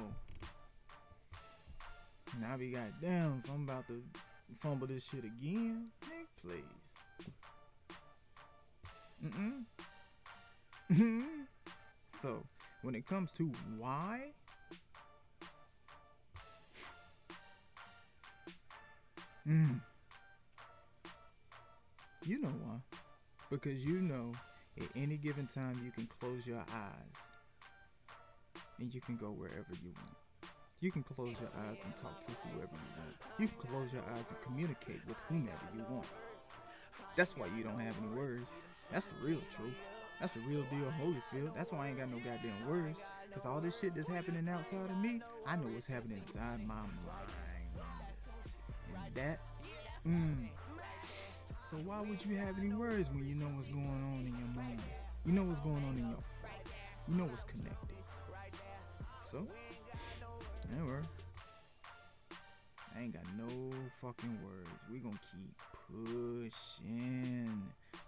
Now 2.40 2.58
be 2.58 2.72
goddamn 2.72 3.42
if 3.44 3.52
I'm 3.52 3.64
about 3.64 3.88
to 3.88 4.04
fumble 4.60 4.88
this 4.88 5.06
shit 5.06 5.24
again, 5.24 5.88
Nick, 6.08 6.28
please. 6.42 7.32
Mm-mm. 9.26 9.64
Mm-mm. 10.92 11.24
so, 12.22 12.44
when 12.84 12.96
it 12.96 13.08
comes 13.08 13.32
to 13.34 13.52
why, 13.78 14.32
mm, 19.48 19.82
you 22.26 22.40
know 22.40 22.50
why. 22.50 22.78
Because 23.50 23.84
you 23.84 24.02
know 24.02 24.32
at 24.80 24.88
any 24.96 25.18
given 25.18 25.48
time, 25.48 25.80
you 25.84 25.92
can 25.92 26.08
close 26.08 26.48
your 26.48 26.60
eyes 26.60 27.18
and 28.80 28.94
you 28.94 29.02
can 29.02 29.18
go 29.18 29.28
wherever 29.28 29.74
you 29.84 29.92
want. 29.92 30.16
You 30.80 30.92
can 30.92 31.04
close 31.04 31.36
your 31.42 31.50
eyes 31.50 31.78
and 31.84 31.94
talk 31.98 32.26
to 32.26 32.32
whoever 32.48 32.72
you 32.72 32.92
want. 32.96 33.16
You 33.38 33.48
can 33.48 33.58
close 33.58 33.92
your 33.92 34.04
eyes 34.04 34.24
and 34.30 34.42
communicate 34.42 35.02
with 35.06 35.18
whomever 35.28 35.68
you 35.76 35.84
want. 35.90 36.08
That's 37.18 37.36
why 37.36 37.48
you 37.58 37.64
don't 37.64 37.80
have 37.80 37.96
any 38.02 38.16
words. 38.16 38.46
That's 38.92 39.06
the 39.06 39.28
real 39.28 39.42
truth. 39.58 39.76
That's 40.22 40.34
the 40.34 40.42
real 40.42 40.64
deal, 40.64 40.94
Holyfield. 41.02 41.56
That's 41.56 41.72
why 41.72 41.86
I 41.86 41.90
ain't 41.90 41.98
got 41.98 42.10
no 42.10 42.18
goddamn 42.18 42.70
words. 42.70 43.00
Because 43.28 43.46
all 43.46 43.60
this 43.60 43.78
shit 43.80 43.94
that's 43.94 44.08
happening 44.08 44.48
outside 44.48 44.90
of 44.90 44.98
me, 44.98 45.22
I 45.46 45.58
know 45.58 45.68
what's 45.68 45.88
happening 45.88 46.22
inside 46.26 46.66
my 46.66 46.76
mind. 46.76 46.90
And 49.06 49.16
that, 49.16 49.40
mmm. 50.08 50.48
So 51.70 51.78
why 51.86 52.02
would 52.02 52.26
you 52.26 52.36
have 52.38 52.58
any 52.58 52.74
worries 52.74 53.06
when 53.14 53.28
you 53.28 53.36
know 53.36 53.46
what's 53.46 53.70
going 53.70 53.86
on 53.86 54.26
in 54.26 54.34
your 54.36 54.56
mind? 54.56 54.82
You 55.24 55.34
know 55.34 55.44
what's 55.44 55.60
going 55.60 55.84
on 55.86 55.98
in 55.98 56.10
your. 56.10 56.18
You 57.08 57.16
know 57.16 57.26
what's 57.26 57.44
connected. 57.44 57.96
So, 59.30 59.46
never. 60.76 61.04
I 62.96 63.02
ain't 63.02 63.14
got 63.14 63.24
no 63.38 63.48
fucking 64.02 64.40
words. 64.44 64.72
We 64.92 64.98
gonna 64.98 65.16
keep 65.32 65.54
pushing. 65.92 67.62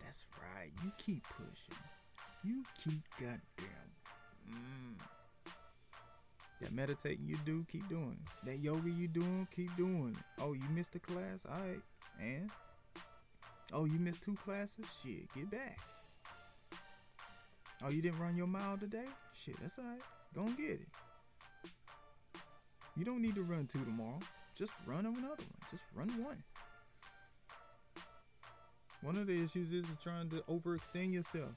That's 0.04 0.26
right. 0.42 0.72
You 0.84 0.92
keep 0.98 1.24
pushing. 1.24 1.84
You 2.44 2.64
keep 2.84 3.00
goddamn. 3.20 3.92
Mm. 4.50 5.54
That 6.62 6.72
meditating 6.72 7.28
you 7.28 7.38
do, 7.46 7.64
keep 7.72 7.88
doing. 7.90 8.18
That 8.44 8.58
yoga 8.58 8.90
you 8.90 9.08
doing, 9.08 9.48
keep 9.56 9.76
doing. 9.78 10.18
Oh, 10.40 10.54
you 10.54 10.64
missed 10.74 10.96
a 10.96 11.00
class? 11.00 11.46
Alright. 11.48 11.82
And? 12.20 12.50
Oh, 13.74 13.86
you 13.86 14.00
missed 14.00 14.24
two 14.24 14.36
classes? 14.36 14.86
Shit, 15.02 15.34
get 15.34 15.50
back. 15.50 15.80
Oh, 17.84 17.90
you 17.90 18.02
didn't 18.02 18.20
run 18.20 18.36
your 18.36 18.48
mile 18.48 18.78
today? 18.78 19.06
Shit, 19.34 19.56
that's 19.62 19.80
alright. 19.80 20.02
Go 20.36 20.42
and 20.42 20.58
get 20.58 20.72
it. 20.72 20.88
You 22.98 23.06
don't 23.06 23.22
need 23.22 23.36
to 23.36 23.44
run 23.44 23.68
two 23.68 23.80
tomorrow. 23.80 24.20
Just 24.56 24.74
run 24.86 25.06
another 25.06 25.28
one. 25.28 25.38
Just 25.72 25.84
run 25.96 26.10
one. 26.24 26.44
One 29.02 29.16
of 29.16 29.26
the 29.26 29.44
issues 29.44 29.72
is 29.72 29.86
trying 30.04 30.30
to 30.30 30.44
overextend 30.50 31.14
yourself. 31.14 31.52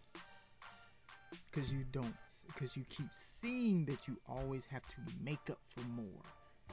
Cause 1.52 1.72
you 1.72 1.84
don't 1.90 2.14
because 2.46 2.76
you 2.76 2.84
keep 2.88 3.08
seeing 3.12 3.84
that 3.86 4.06
you 4.06 4.16
always 4.28 4.66
have 4.66 4.82
to 4.82 4.96
make 5.22 5.50
up 5.50 5.58
for 5.68 5.86
more. 5.88 6.22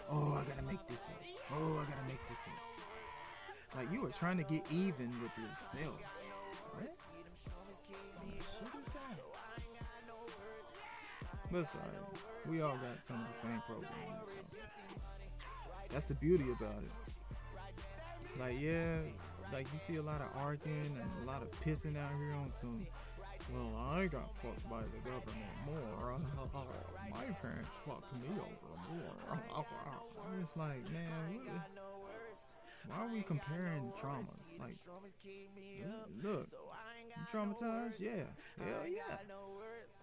Oh, 0.10 0.40
I 0.40 0.48
gotta 0.48 0.62
make 0.64 0.88
this 0.88 0.98
up. 0.98 1.24
Oh, 1.54 1.80
I 1.80 1.84
gotta 1.84 2.08
make 2.08 2.22
this 2.30 2.38
up. 2.48 2.71
Like 3.76 3.92
you 3.92 4.06
are 4.06 4.10
trying 4.10 4.38
to 4.38 4.44
get 4.44 4.64
even 4.72 5.10
with 5.22 5.32
yourself. 5.38 6.02
What? 6.76 6.90
But 11.52 11.68
sorry, 11.68 11.84
we 12.50 12.62
all 12.62 12.78
got 12.78 13.04
some 13.06 13.20
of 13.20 13.28
the 13.28 13.48
same 13.48 13.62
programs. 13.68 13.92
So. 14.44 14.58
That's 15.92 16.06
the 16.06 16.14
beauty 16.16 16.46
about 16.58 16.82
it. 16.84 18.40
Like 18.40 18.56
yeah, 18.62 19.00
like 19.52 19.68
you 19.74 19.80
see 19.80 19.98
a 19.98 20.02
lot 20.02 20.22
of 20.22 20.28
arguing 20.38 20.96
and 21.00 21.24
a 21.24 21.26
lot 21.28 21.42
of 21.42 21.52
pissing 21.62 21.98
out 21.98 22.12
here 22.18 22.34
on 22.34 22.52
some 22.60 22.88
well, 23.54 23.76
I 23.76 24.08
got 24.08 24.34
fucked 24.38 24.70
by 24.70 24.80
the 24.80 25.02
government 25.04 25.52
more. 25.66 26.16
My 27.12 27.24
parents 27.42 27.70
fucked 27.86 28.14
me 28.22 28.30
over 28.40 28.96
more. 28.96 29.66
It's 30.42 30.56
like, 30.56 30.92
man, 30.92 31.62
why 32.88 32.98
are 33.06 33.14
we 33.14 33.22
comparing 33.22 33.92
traumas? 34.02 34.44
Like, 34.60 34.74
look, 36.24 36.46
you 37.08 37.24
traumatized? 37.32 38.00
Yeah. 38.00 38.24
Hell 38.58 38.88
yeah. 38.88 39.18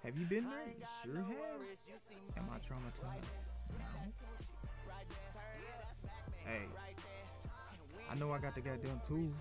Have 0.04 0.16
you 0.16 0.26
been 0.26 0.44
there? 0.44 0.72
Sure 1.04 1.16
have. 1.16 2.36
Am 2.36 2.44
I 2.50 2.58
traumatized? 2.58 3.24
No. 3.78 3.84
Hey, 6.44 6.66
I 8.10 8.14
know 8.14 8.32
I 8.32 8.38
got 8.38 8.54
the 8.54 8.60
goddamn 8.60 9.00
tools. 9.06 9.34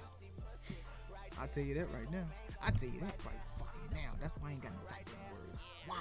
I 1.39 1.47
tell 1.47 1.63
you 1.63 1.75
that 1.75 1.87
right 1.93 2.11
now. 2.11 2.25
I 2.61 2.71
tell 2.71 2.89
you 2.89 2.99
that 2.99 3.15
right 3.25 3.93
now. 3.93 4.11
That's 4.21 4.35
why 4.41 4.49
I 4.49 4.51
ain't 4.51 4.63
got 4.63 4.73
no 4.73 4.79
goddamn 4.79 5.31
words. 5.31 5.61
Why? 5.85 5.97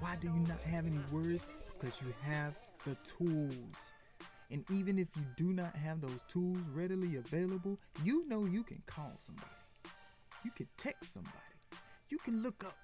Why 0.00 0.16
do 0.20 0.28
you 0.28 0.46
not 0.48 0.60
have 0.62 0.86
any 0.86 1.00
words? 1.12 1.46
Because 1.78 2.00
you 2.00 2.12
have 2.22 2.54
the 2.84 2.96
tools. 3.04 3.92
And 4.50 4.64
even 4.70 4.98
if 4.98 5.08
you 5.14 5.22
do 5.36 5.52
not 5.52 5.76
have 5.76 6.00
those 6.00 6.20
tools 6.26 6.58
readily 6.72 7.16
available, 7.16 7.78
you 8.02 8.26
know 8.28 8.46
you 8.46 8.62
can 8.62 8.82
call 8.86 9.12
somebody. 9.18 9.46
You 10.44 10.50
can 10.50 10.68
text 10.78 11.12
somebody. 11.12 11.34
You 12.08 12.18
can 12.18 12.42
look 12.42 12.64
up. 12.64 12.76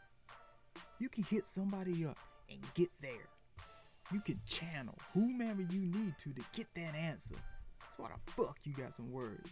You 0.99 1.09
can 1.09 1.25
hit 1.25 1.47
somebody 1.47 2.05
up 2.05 2.19
and 2.51 2.61
get 2.75 2.91
there. 3.01 3.29
You 4.13 4.21
can 4.21 4.41
channel 4.47 4.99
whomever 5.15 5.63
you 5.63 5.81
need 5.81 6.15
to 6.19 6.35
to 6.35 6.43
get 6.55 6.67
that 6.75 6.95
answer. 6.95 7.37
So 7.97 8.03
why 8.03 8.09
the 8.09 8.33
fuck 8.33 8.59
you 8.65 8.75
got 8.75 8.95
some 8.95 9.11
words? 9.11 9.51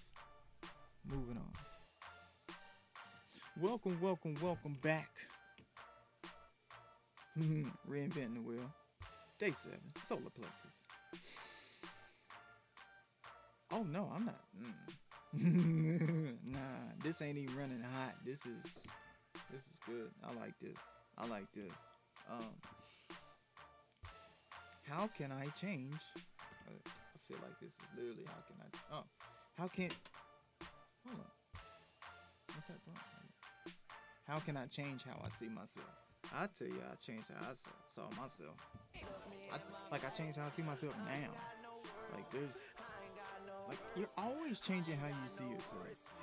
Moving 1.07 1.38
on. 1.38 1.53
Welcome, 3.61 3.98
welcome, 4.01 4.37
welcome 4.42 4.77
back. 4.83 5.09
Reinventing 7.38 8.35
the 8.35 8.42
wheel. 8.42 8.70
Day 9.38 9.53
seven, 9.53 9.81
solar 10.03 10.31
plexus. 10.31 10.85
Oh 13.72 13.85
no, 13.90 14.11
I'm 14.14 14.26
not. 14.26 14.40
Mm. 15.35 16.37
nah, 16.52 16.58
this 17.02 17.22
ain't 17.22 17.38
even 17.38 17.56
running 17.56 17.82
hot. 17.94 18.14
This 18.24 18.44
is 18.44 18.62
this 19.50 19.62
is 19.62 19.78
good. 19.87 20.11
I 20.22 20.32
like 20.38 20.58
this. 20.61 20.78
I 21.16 21.26
like 21.26 21.50
this. 21.54 21.72
Um, 22.30 22.44
how 24.88 25.08
can 25.08 25.32
I 25.32 25.46
change? 25.58 25.94
I 26.66 27.18
feel 27.26 27.38
like 27.42 27.58
this 27.61 27.70
is 27.70 27.96
literally 27.96 28.26
how 28.26 28.42
can 28.46 28.56
I? 28.61 28.96
Oh, 28.96 29.04
how 29.56 29.68
can? 29.68 29.90
Hold 31.06 31.18
on. 31.18 31.26
What's 32.54 32.66
that? 32.68 32.85
Button? 32.85 33.12
How 34.28 34.38
can 34.38 34.56
I 34.56 34.66
change 34.66 35.02
how 35.04 35.18
I 35.24 35.28
see 35.30 35.48
myself? 35.48 35.87
I 36.35 36.46
tell 36.56 36.68
you, 36.68 36.80
I 36.90 36.94
changed 36.96 37.30
how 37.35 37.50
I 37.50 37.54
saw 37.87 38.02
myself. 38.20 38.56
I, 39.52 39.56
like 39.90 40.06
I 40.06 40.11
changed 40.11 40.38
how 40.38 40.46
I 40.46 40.50
see 40.50 40.62
myself 40.62 40.96
now. 41.04 41.30
Like 42.14 42.30
there's, 42.30 42.72
like 43.72 43.80
you're 43.96 44.14
always 44.18 44.61
changing 44.61 44.98
how 44.98 45.08
you 45.08 45.28
see 45.28 45.44
yourself. 45.48 46.14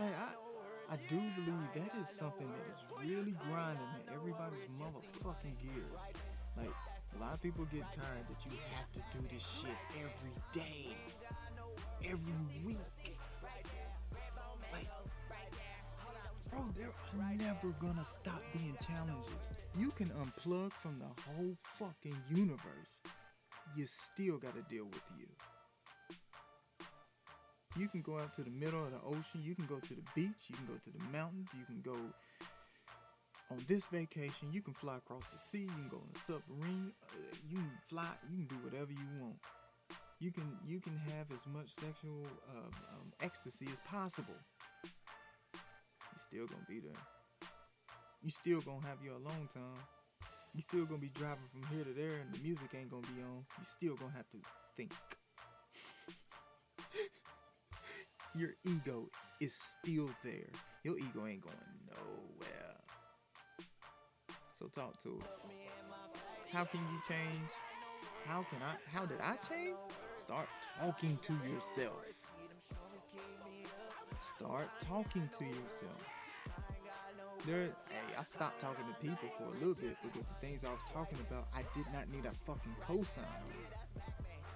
Like 0.00 0.16
I, 0.18 0.94
I 0.94 0.96
do 1.08 1.16
believe 1.38 1.68
that 1.74 2.00
is 2.00 2.08
something 2.08 2.48
that 2.48 2.66
is 2.74 2.82
really 2.98 3.36
grinding 3.46 3.86
in 4.02 4.14
everybody's 4.14 4.66
motherfucking 4.82 5.54
gears. 5.62 5.94
Like 6.56 6.74
a 7.14 7.20
lot 7.20 7.34
of 7.34 7.42
people 7.42 7.66
get 7.66 7.82
tired 7.92 8.26
that 8.26 8.44
you 8.44 8.56
have 8.74 8.90
to 8.92 9.00
do 9.16 9.24
this 9.32 9.62
shit 9.62 9.78
every 9.94 10.34
day, 10.52 10.96
every 12.04 12.66
week. 12.66 13.14
Like, 14.72 14.88
bro, 16.50 16.64
there 16.76 16.88
are 16.88 17.34
never 17.36 17.68
gonna 17.80 18.04
stop 18.04 18.40
being 18.52 18.74
challenges. 18.84 19.52
You 19.78 19.90
can 19.90 20.08
unplug 20.08 20.72
from 20.72 20.98
the 20.98 21.22
whole 21.22 21.54
fucking 21.62 22.16
universe. 22.34 23.02
You 23.76 23.86
still 23.86 24.38
gotta 24.38 24.62
deal 24.68 24.84
with 24.84 25.02
you. 25.18 25.26
You 27.76 27.88
can 27.88 28.02
go 28.02 28.18
out 28.18 28.34
to 28.34 28.42
the 28.42 28.50
middle 28.50 28.84
of 28.84 28.90
the 28.92 29.00
ocean. 29.06 29.42
You 29.42 29.54
can 29.54 29.66
go 29.66 29.78
to 29.78 29.94
the 29.94 30.02
beach. 30.14 30.48
You 30.48 30.56
can 30.56 30.66
go 30.66 30.74
to 30.82 30.90
the 30.90 30.98
mountains. 31.12 31.50
You 31.56 31.64
can 31.66 31.80
go 31.82 31.96
on 33.50 33.58
this 33.68 33.86
vacation. 33.86 34.52
You 34.52 34.60
can 34.62 34.74
fly 34.74 34.96
across 34.96 35.30
the 35.30 35.38
sea. 35.38 35.60
You 35.60 35.68
can 35.68 35.88
go 35.90 35.98
in 35.98 36.16
a 36.16 36.18
submarine. 36.18 36.92
Uh, 37.10 37.36
you 37.48 37.56
can 37.58 37.70
fly. 37.88 38.08
You 38.30 38.38
can 38.38 38.46
do 38.46 38.64
whatever 38.64 38.92
you 38.92 39.20
want. 39.20 39.36
You 40.18 40.32
can 40.32 40.58
you 40.66 40.80
can 40.80 40.96
have 41.16 41.30
as 41.32 41.46
much 41.46 41.70
sexual 41.70 42.26
uh, 42.54 42.68
um, 42.94 43.12
ecstasy 43.22 43.66
as 43.72 43.80
possible 43.80 44.34
You're 46.12 46.18
still 46.18 46.46
gonna 46.46 46.66
be 46.68 46.80
there. 46.80 47.02
You 48.22 48.30
still 48.30 48.60
gonna 48.60 48.86
have 48.86 49.02
your 49.02 49.14
alone 49.14 49.48
time. 49.52 49.80
You 50.54 50.62
still 50.62 50.84
gonna 50.84 50.98
be 50.98 51.10
driving 51.14 51.48
from 51.52 51.62
here 51.74 51.84
to 51.84 51.92
there 51.92 52.20
and 52.20 52.34
the 52.34 52.42
music 52.42 52.70
ain't 52.76 52.90
gonna 52.90 53.02
be 53.02 53.22
on. 53.22 53.44
You 53.58 53.64
still 53.64 53.94
gonna 53.94 54.12
have 54.12 54.28
to 54.30 54.38
think. 54.76 54.92
your 58.34 58.50
ego 58.64 59.08
is 59.40 59.54
still 59.54 60.10
there. 60.24 60.50
Your 60.82 60.98
ego 60.98 61.26
ain't 61.26 61.42
going 61.42 61.56
nowhere. 61.86 62.76
So 64.52 64.66
talk 64.66 65.00
to 65.02 65.18
it. 65.20 65.24
How 66.52 66.64
can 66.64 66.80
you 66.80 67.00
change? 67.08 67.48
How 68.26 68.42
can 68.42 68.58
I 68.62 68.74
how 68.92 69.06
did 69.06 69.20
I 69.20 69.36
change? 69.36 69.76
Start 70.18 70.48
talking 70.80 71.18
to 71.22 71.32
yourself. 71.48 72.32
Start 74.36 74.68
talking 74.80 75.28
to 75.38 75.44
yourself 75.44 76.19
there, 77.46 77.64
hey, 77.64 78.14
I 78.18 78.22
stopped 78.22 78.60
talking 78.60 78.84
to 78.84 79.00
people 79.00 79.28
for 79.38 79.44
a 79.44 79.58
little 79.58 79.74
bit 79.74 79.96
because 80.02 80.26
the 80.26 80.34
things 80.40 80.64
I 80.64 80.70
was 80.70 80.84
talking 80.92 81.18
about, 81.30 81.46
I 81.54 81.62
did 81.74 81.86
not 81.92 82.10
need 82.12 82.24
a 82.24 82.30
fucking 82.30 82.76
cosign. 82.86 83.24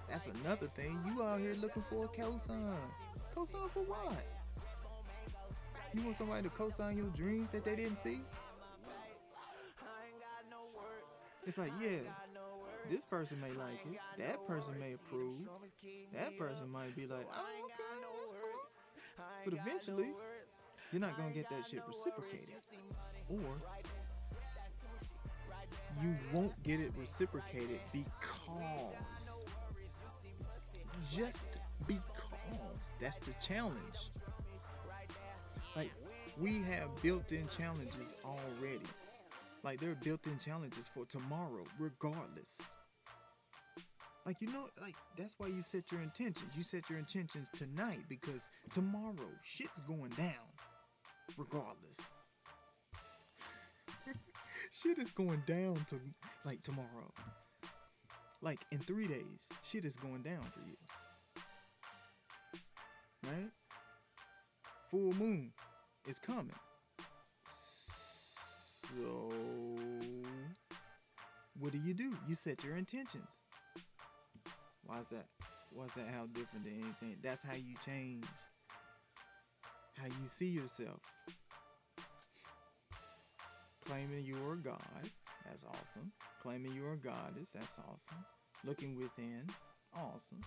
That's 0.09 0.27
another 0.27 0.67
thing. 0.67 0.97
You 1.05 1.23
out 1.23 1.39
here 1.39 1.55
looking 1.61 1.83
for 1.89 2.05
a 2.05 2.07
cosign. 2.07 2.77
Cosign 3.35 3.69
for 3.69 3.83
what? 3.83 4.23
You 5.93 6.03
want 6.03 6.15
somebody 6.17 6.43
to 6.43 6.49
cosign 6.49 6.97
your 6.97 7.07
dreams 7.15 7.49
that 7.51 7.63
they 7.63 7.75
didn't 7.75 7.97
see? 7.97 8.19
It's 11.47 11.57
like, 11.57 11.71
yeah, 11.81 11.99
this 12.89 13.05
person 13.05 13.39
may 13.39 13.51
like 13.51 13.79
it. 13.91 13.99
That 14.17 14.45
person 14.47 14.79
may 14.79 14.93
approve. 14.93 15.47
That 16.13 16.37
person 16.37 16.69
might 16.71 16.95
be 16.95 17.07
like. 17.07 17.25
But 19.43 19.53
eventually, 19.53 20.09
you're 20.95 21.01
not 21.01 21.17
gonna 21.17 21.33
get 21.33 21.49
that 21.49 21.67
shit 21.69 21.81
reciprocated. 21.85 22.55
Or 23.29 23.37
you 26.01 26.15
won't 26.31 26.63
get 26.63 26.79
it 26.79 26.93
reciprocated 26.97 27.81
because 27.91 29.41
just 31.11 31.47
because 31.85 32.93
that's 33.01 33.17
the 33.17 33.33
challenge. 33.45 33.75
Like 35.75 35.91
we 36.39 36.61
have 36.61 36.87
built-in 37.03 37.49
challenges 37.49 38.15
already. 38.23 38.79
Like 39.63 39.81
there 39.81 39.91
are 39.91 39.99
built-in 40.01 40.39
challenges 40.39 40.89
for 40.93 41.03
tomorrow, 41.03 41.65
regardless. 41.77 42.61
Like 44.25 44.37
you 44.39 44.47
know, 44.47 44.69
like 44.81 44.95
that's 45.17 45.35
why 45.37 45.47
you 45.47 45.61
set 45.61 45.91
your 45.91 46.01
intentions. 46.01 46.55
You 46.55 46.63
set 46.63 46.89
your 46.89 46.99
intentions 46.99 47.49
tonight 47.53 48.03
because 48.07 48.47
tomorrow 48.71 49.29
shit's 49.43 49.81
going 49.81 50.11
down, 50.11 50.54
regardless. 51.37 51.99
shit 54.71 54.97
is 54.97 55.11
going 55.11 55.43
down 55.45 55.75
to 55.89 55.99
like 56.43 56.61
tomorrow. 56.63 57.11
Like 58.41 58.59
in 58.71 58.79
three 58.79 59.07
days, 59.07 59.49
shit 59.63 59.85
is 59.85 59.95
going 59.95 60.21
down 60.21 60.43
for 60.43 60.61
you. 60.67 60.75
Right? 63.23 63.49
Full 64.91 65.13
moon 65.13 65.51
is 66.07 66.19
coming. 66.19 66.51
So, 67.47 69.31
what 71.59 71.71
do 71.71 71.79
you 71.83 71.93
do? 71.93 72.15
You 72.27 72.35
set 72.35 72.63
your 72.63 72.77
intentions. 72.77 73.39
Why 74.85 74.99
is 74.99 75.07
that? 75.07 75.25
Why 75.71 75.85
is 75.85 75.93
that 75.93 76.07
how 76.13 76.27
different 76.27 76.65
than 76.65 76.73
anything? 76.73 77.17
That's 77.23 77.43
how 77.43 77.55
you 77.55 77.75
change 77.85 78.25
how 79.97 80.05
you 80.05 80.27
see 80.27 80.47
yourself. 80.47 80.99
Claiming 83.85 84.25
you're 84.25 84.53
a 84.53 84.57
god, 84.57 84.81
that's 85.45 85.63
awesome. 85.63 86.11
Claiming 86.41 86.73
you're 86.73 86.93
a 86.93 86.97
goddess, 86.97 87.51
that's 87.53 87.79
awesome. 87.79 88.25
Looking 88.65 88.95
within, 88.95 89.43
awesome. 89.95 90.41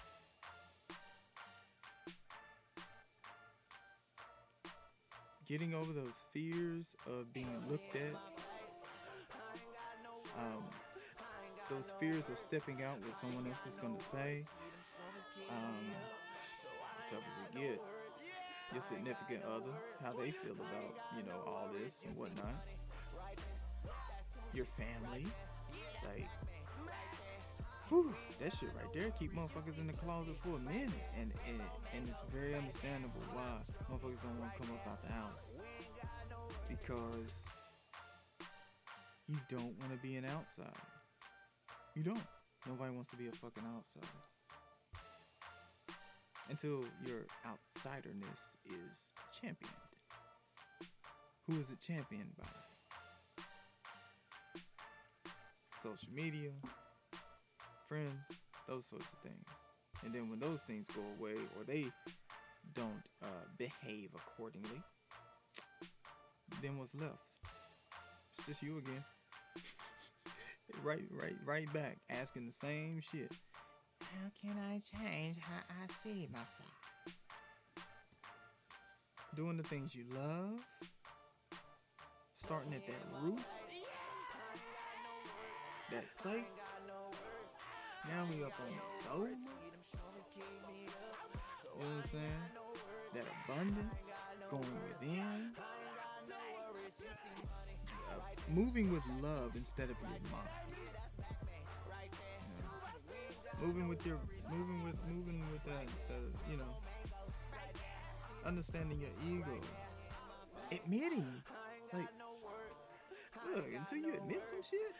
Getting 5.47 5.75
over 5.75 5.93
those 5.93 6.25
fears 6.35 6.95
of 7.07 7.33
being 7.33 7.49
looked 7.71 7.95
at, 7.97 8.15
um, 10.37 10.65
those 11.71 11.95
fears 11.99 12.29
of 12.29 12.39
stepping 12.39 12.83
out 12.83 13.01
what 13.01 13.15
someone 13.15 13.47
else 13.47 13.67
is 13.67 13.77
going 13.77 13.97
to 13.97 14.05
say. 14.05 14.43
Um, 15.51 15.87
tough 17.11 17.25
as 17.25 17.57
it 17.57 17.61
get. 17.61 17.98
Your 18.73 18.83
significant 18.83 19.43
other, 19.45 19.73
how 20.03 20.13
they 20.13 20.31
feel 20.31 20.53
about 20.53 20.93
you 21.17 21.25
know 21.25 21.41
all 21.47 21.69
this 21.81 22.05
and 22.07 22.17
whatnot. 22.17 22.55
Your 24.53 24.67
family, 24.67 25.27
like, 26.07 26.29
whew, 27.89 28.15
that 28.41 28.53
shit 28.53 28.69
right 28.77 28.93
there 28.93 29.11
keep 29.19 29.35
motherfuckers 29.35 29.79
in 29.79 29.87
the 29.87 29.93
closet 29.95 30.37
for 30.41 30.57
a 30.57 30.59
minute, 30.59 30.91
and 31.19 31.33
and, 31.49 31.61
and 31.95 32.09
it's 32.09 32.21
very 32.31 32.55
understandable 32.55 33.23
why 33.33 33.61
motherfuckers 33.91 34.23
don't 34.23 34.39
want 34.39 34.53
to 34.53 34.59
come 34.59 34.71
up 34.75 34.87
out 34.87 35.03
the 35.03 35.13
house 35.13 35.53
because 36.69 37.43
you 39.29 39.37
don't 39.49 39.79
want 39.79 39.93
to 39.93 39.99
be 40.03 40.17
an 40.17 40.25
outsider. 40.25 40.71
You 41.95 42.03
don't. 42.03 42.23
Nobody 42.67 42.93
wants 42.93 43.11
to 43.11 43.17
be 43.17 43.29
a 43.29 43.33
fucking 43.33 43.63
outsider. 43.77 44.07
Until 46.49 46.85
your 47.07 47.27
outsiderness 47.47 48.57
is 48.67 49.13
championed. 49.39 49.75
Who 51.47 51.59
is 51.59 51.71
it 51.71 51.81
championed 51.81 52.37
by? 52.39 52.47
Social 55.83 56.13
media, 56.13 56.51
friends, 57.89 58.27
those 58.67 58.87
sorts 58.87 59.13
of 59.13 59.19
things. 59.21 59.47
And 60.05 60.15
then 60.15 60.29
when 60.29 60.39
those 60.39 60.63
things 60.63 60.87
go 60.95 61.03
away 61.19 61.35
or 61.57 61.65
they 61.65 61.87
don't 62.75 63.03
uh, 63.23 63.45
behave 63.57 64.11
accordingly, 64.15 64.83
then 66.63 66.79
what's 66.79 66.95
left? 66.95 67.33
It's 68.37 68.47
just 68.47 68.63
you 68.63 68.79
again 68.79 69.05
right, 70.85 71.05
right, 71.11 71.37
right 71.45 71.73
back, 71.73 71.99
asking 72.11 72.47
the 72.47 72.53
same 72.53 73.01
shit. 73.01 73.33
How 74.15 74.31
can 74.41 74.57
I 74.59 74.81
change 74.81 75.37
how 75.41 75.63
I 75.69 75.87
see 75.93 76.29
myself? 76.33 76.73
Doing 79.37 79.57
the 79.57 79.63
things 79.63 79.95
you 79.95 80.05
love, 80.15 80.67
starting 82.35 82.75
at 82.75 82.85
that 82.87 83.07
root, 83.23 83.39
that 85.93 86.05
psych. 86.11 86.47
Now 88.09 88.27
we 88.31 88.43
up 88.45 88.53
on 88.61 88.75
the 88.75 88.91
soul. 89.05 89.27
You 89.27 89.35
know 91.85 91.89
what 91.89 92.03
I'm 92.03 92.09
saying? 92.11 92.43
That 93.15 93.27
abundance, 93.45 94.05
going 94.51 94.75
within 94.89 95.53
uh, 98.11 98.19
moving 98.49 98.93
with 98.93 99.03
love 99.21 99.55
instead 99.55 99.91
of 99.91 99.97
your 100.01 100.11
mind. 100.33 100.88
Moving 103.61 103.89
with 103.89 104.07
your 104.07 104.19
moving 104.51 104.85
with 104.85 104.97
moving 105.09 105.43
with 105.51 105.65
that 105.65 105.83
instead 105.83 106.23
of 106.23 106.51
you 106.51 106.57
know 106.57 106.77
understanding 108.47 109.01
your 109.01 109.11
ego. 109.27 109.59
Admitting 110.71 111.27
like 111.93 112.07
look 113.55 113.67
until 113.77 113.99
you 113.99 114.15
admit 114.15 114.43
some 114.45 114.63
shit. 114.63 114.95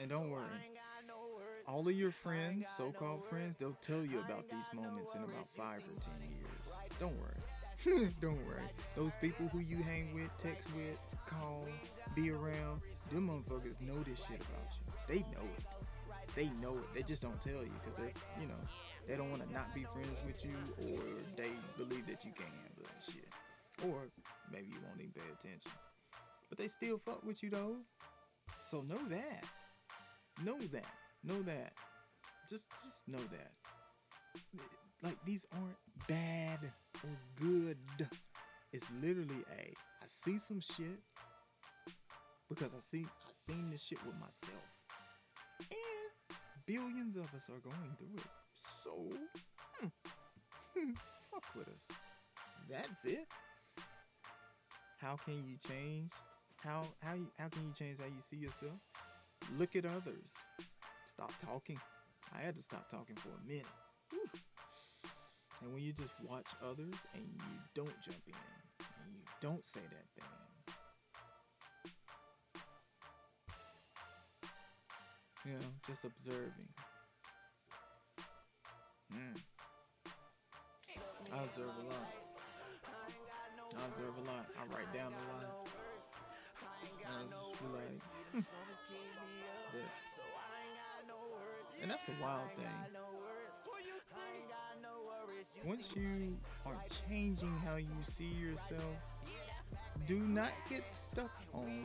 And 0.00 0.10
don't 0.10 0.30
worry. 0.30 0.44
All 1.68 1.86
of 1.88 1.94
your 1.94 2.12
friends, 2.12 2.66
so-called 2.76 3.24
friends, 3.28 3.58
they'll 3.58 3.76
tell 3.82 4.04
you 4.04 4.20
about 4.20 4.42
these 4.48 4.68
moments 4.72 5.14
in 5.14 5.22
about 5.22 5.46
five 5.46 5.80
or 5.80 6.00
ten 6.00 6.30
years. 6.30 6.98
Don't 7.00 7.16
worry. 7.18 7.45
Don't 8.20 8.44
worry. 8.46 8.62
Those 8.96 9.14
people 9.20 9.46
who 9.48 9.60
you 9.60 9.82
hang 9.82 10.12
with, 10.12 10.30
text 10.38 10.68
with, 10.74 10.98
call, 11.26 11.66
be 12.16 12.30
around, 12.30 12.80
them 13.12 13.28
motherfuckers 13.28 13.80
know 13.80 14.02
this 14.02 14.26
shit 14.26 14.40
about 14.40 14.66
you. 14.74 14.92
They 15.06 15.20
know 15.30 15.46
it. 15.56 15.64
They 16.34 16.50
know 16.60 16.76
it. 16.76 16.84
They 16.94 17.02
just 17.02 17.22
don't 17.22 17.40
tell 17.40 17.62
you 17.62 17.72
because 17.84 17.96
they, 17.96 18.12
you 18.40 18.48
know, 18.48 18.58
they 19.06 19.16
don't 19.16 19.30
want 19.30 19.46
to 19.46 19.52
not 19.52 19.72
be 19.74 19.84
friends 19.84 20.18
with 20.26 20.44
you 20.44 20.56
or 20.88 21.00
they 21.36 21.50
believe 21.78 22.06
that 22.06 22.24
you 22.24 22.32
can't 22.32 22.50
handle 22.50 22.84
that 22.84 23.12
shit. 23.12 23.28
Or 23.88 24.08
maybe 24.50 24.66
you 24.72 24.78
won't 24.84 24.98
even 24.98 25.12
pay 25.12 25.20
attention. 25.32 25.70
But 26.48 26.58
they 26.58 26.68
still 26.68 26.98
fuck 26.98 27.24
with 27.24 27.42
you 27.42 27.50
though. 27.50 27.76
So 28.64 28.82
know 28.82 29.02
that. 29.08 29.44
Know 30.44 30.58
that. 30.72 30.92
Know 31.22 31.40
that. 31.42 31.72
Just 32.50 32.66
just 32.84 33.06
know 33.08 33.24
that. 33.30 33.52
Like 35.02 35.16
these 35.24 35.46
aren't 35.52 35.76
bad 36.08 36.58
or 37.04 37.16
good. 37.40 37.78
It's 38.72 38.90
literally 39.00 39.42
a 39.58 39.74
I 40.02 40.06
see 40.06 40.38
some 40.38 40.60
shit 40.60 41.00
because 42.48 42.74
I 42.74 42.78
see 42.78 43.04
I 43.04 43.30
seen 43.32 43.70
this 43.70 43.84
shit 43.84 44.04
with 44.04 44.14
myself. 44.20 44.62
And 45.60 46.38
billions 46.66 47.16
of 47.16 47.32
us 47.34 47.48
are 47.48 47.60
going 47.60 47.96
through 47.98 48.16
it. 48.16 48.26
So 48.84 48.90
hmm, 49.80 49.86
hmm, 50.76 50.92
fuck 51.30 51.44
with 51.56 51.68
us. 51.68 51.88
That's 52.68 53.04
it. 53.04 53.26
How 54.98 55.16
can 55.16 55.34
you 55.34 55.56
change? 55.68 56.10
How 56.62 56.82
how 57.02 57.14
how 57.38 57.48
can 57.48 57.62
you 57.66 57.72
change 57.78 57.98
how 57.98 58.06
you 58.06 58.20
see 58.20 58.36
yourself? 58.36 58.80
Look 59.58 59.76
at 59.76 59.84
others. 59.86 60.34
Stop 61.06 61.32
talking. 61.40 61.78
I 62.36 62.42
had 62.42 62.56
to 62.56 62.62
stop 62.62 62.90
talking 62.90 63.16
for 63.16 63.28
a 63.28 63.48
minute. 63.48 63.66
And 65.62 65.72
when 65.72 65.82
you 65.82 65.92
just 65.92 66.12
watch 66.22 66.48
others 66.62 66.94
and 67.14 67.24
you 67.24 67.58
don't 67.74 67.94
jump 68.04 68.20
in 68.26 68.34
and 68.78 69.14
you 69.14 69.22
don't 69.40 69.64
say 69.64 69.80
that 69.80 70.06
thing, 70.14 70.24
you 75.46 75.52
know, 75.52 75.66
just 75.86 76.04
observing. 76.04 76.68
Mm. 79.14 79.40
I 81.32 81.38
observe 81.42 81.72
a 81.80 81.88
lot. 81.88 82.08
I 83.76 83.86
observe 83.88 84.16
a 84.18 84.24
lot. 84.30 84.46
I 84.58 84.74
write 84.74 84.92
down 84.94 85.12
a 85.12 85.22
lot. 85.32 85.68
And 91.82 91.90
that's 91.90 92.04
the 92.04 92.12
wild 92.20 92.50
thing 92.52 93.15
once 95.64 95.94
you 95.96 96.36
are 96.64 96.76
changing 97.08 97.52
how 97.64 97.76
you 97.76 97.86
see 98.02 98.30
yourself, 98.40 98.96
do 100.06 100.18
not 100.18 100.50
get 100.68 100.90
stuck 100.90 101.30
on 101.52 101.82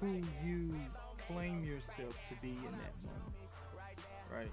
who 0.00 0.22
you 0.44 0.74
claim 1.26 1.64
yourself 1.64 2.18
to 2.28 2.34
be 2.42 2.50
in 2.50 2.72
that 2.72 2.94
moment. 3.04 3.34
Right? 4.32 4.52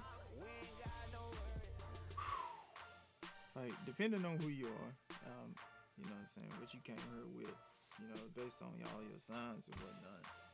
Like, 3.55 3.73
depending 3.85 4.25
on 4.25 4.37
who 4.37 4.49
you 4.49 4.65
are, 4.65 4.91
um, 5.27 5.55
you 5.97 6.03
know 6.05 6.11
what 6.11 6.19
I'm 6.19 6.27
saying, 6.35 6.51
what 6.59 6.73
you 6.73 6.79
came 6.83 6.97
here 6.97 7.25
with, 7.35 7.55
you 8.01 8.07
know, 8.09 8.21
based 8.35 8.61
on 8.61 8.71
all 8.93 9.01
your 9.01 9.19
signs 9.19 9.65
and 9.67 9.75
whatnot. 9.79 10.44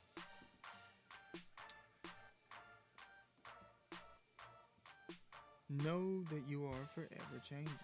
Know 5.83 6.23
that 6.29 6.43
you 6.47 6.65
are 6.65 6.89
forever 6.93 7.41
changing. 7.47 7.75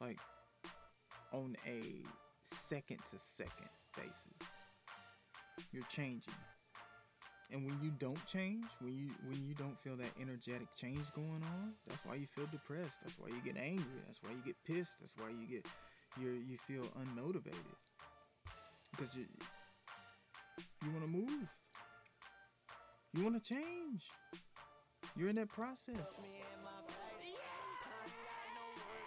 Like 0.00 0.18
on 1.32 1.56
a 1.66 1.82
second 2.42 2.98
to 3.10 3.18
second 3.18 3.68
basis. 3.96 4.48
You're 5.72 5.84
changing. 5.84 6.34
And 7.52 7.64
when 7.64 7.78
you 7.82 7.92
don't 7.98 8.24
change, 8.26 8.64
when 8.80 8.94
you 8.94 9.10
when 9.28 9.44
you 9.46 9.54
don't 9.54 9.78
feel 9.78 9.96
that 9.96 10.10
energetic 10.20 10.68
change 10.74 11.12
going 11.14 11.42
on, 11.42 11.74
that's 11.86 12.04
why 12.04 12.14
you 12.14 12.26
feel 12.26 12.46
depressed. 12.50 13.02
That's 13.02 13.18
why 13.18 13.28
you 13.28 13.40
get 13.44 13.56
angry. 13.56 13.84
That's 14.06 14.22
why 14.22 14.30
you 14.30 14.42
get 14.44 14.56
pissed. 14.64 15.00
That's 15.00 15.14
why 15.16 15.30
you 15.30 15.46
get 15.46 15.66
you 16.20 16.30
you 16.30 16.56
feel 16.58 16.84
unmotivated. 16.98 17.76
Because 18.90 19.14
you 19.14 19.26
you 20.84 20.90
want 20.90 21.02
to 21.02 21.10
move. 21.10 21.48
You 23.14 23.22
want 23.22 23.40
to 23.40 23.48
change. 23.48 24.04
You're 25.16 25.28
in 25.28 25.36
that 25.36 25.48
process. 25.48 26.26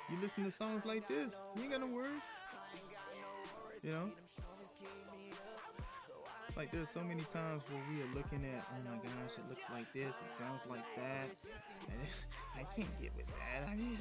You 0.09 0.17
listen 0.21 0.45
to 0.45 0.51
songs 0.51 0.85
like 0.85 1.05
this, 1.07 1.35
you 1.55 1.63
ain't 1.63 1.71
got 1.71 1.81
no 1.81 1.87
words. 1.87 2.23
You 3.83 3.91
know? 3.91 4.11
Like 6.55 6.71
there's 6.71 6.89
so 6.89 7.01
many 7.03 7.21
times 7.21 7.69
where 7.69 7.81
we 7.91 8.01
are 8.01 8.15
looking 8.15 8.43
at, 8.51 8.65
oh 8.71 8.89
my 8.89 8.95
gosh, 8.97 9.37
it 9.37 9.49
looks 9.49 9.65
like 9.71 9.91
this, 9.93 10.15
it 10.21 10.29
sounds 10.29 10.65
like 10.67 10.85
that, 10.95 11.29
and 11.89 11.99
I 12.55 12.63
can't 12.73 13.01
get 13.01 13.11
with 13.15 13.27
that. 13.27 13.69
I 13.69 13.75
mean, 13.75 13.97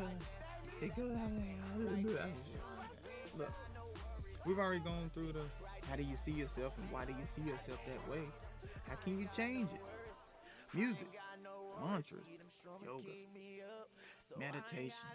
oh 0.00 0.84
it 0.84 0.96
goes, 0.96 1.10
look, 3.36 3.52
we've 4.46 4.58
already 4.58 4.80
gone 4.80 5.10
through 5.12 5.32
the 5.32 5.42
how 5.90 5.96
do 5.96 6.02
you 6.02 6.16
see 6.16 6.32
yourself 6.32 6.78
and 6.78 6.90
why 6.92 7.04
do 7.04 7.12
you 7.12 7.24
see 7.24 7.42
yourself 7.42 7.80
that 7.86 8.10
way? 8.10 8.22
How 8.88 8.94
can 8.96 9.18
you 9.18 9.28
change 9.34 9.68
it? 9.74 9.80
Music, 10.72 11.08
mantras, 11.80 12.22
yoga, 12.84 13.12
meditation, 14.38 15.08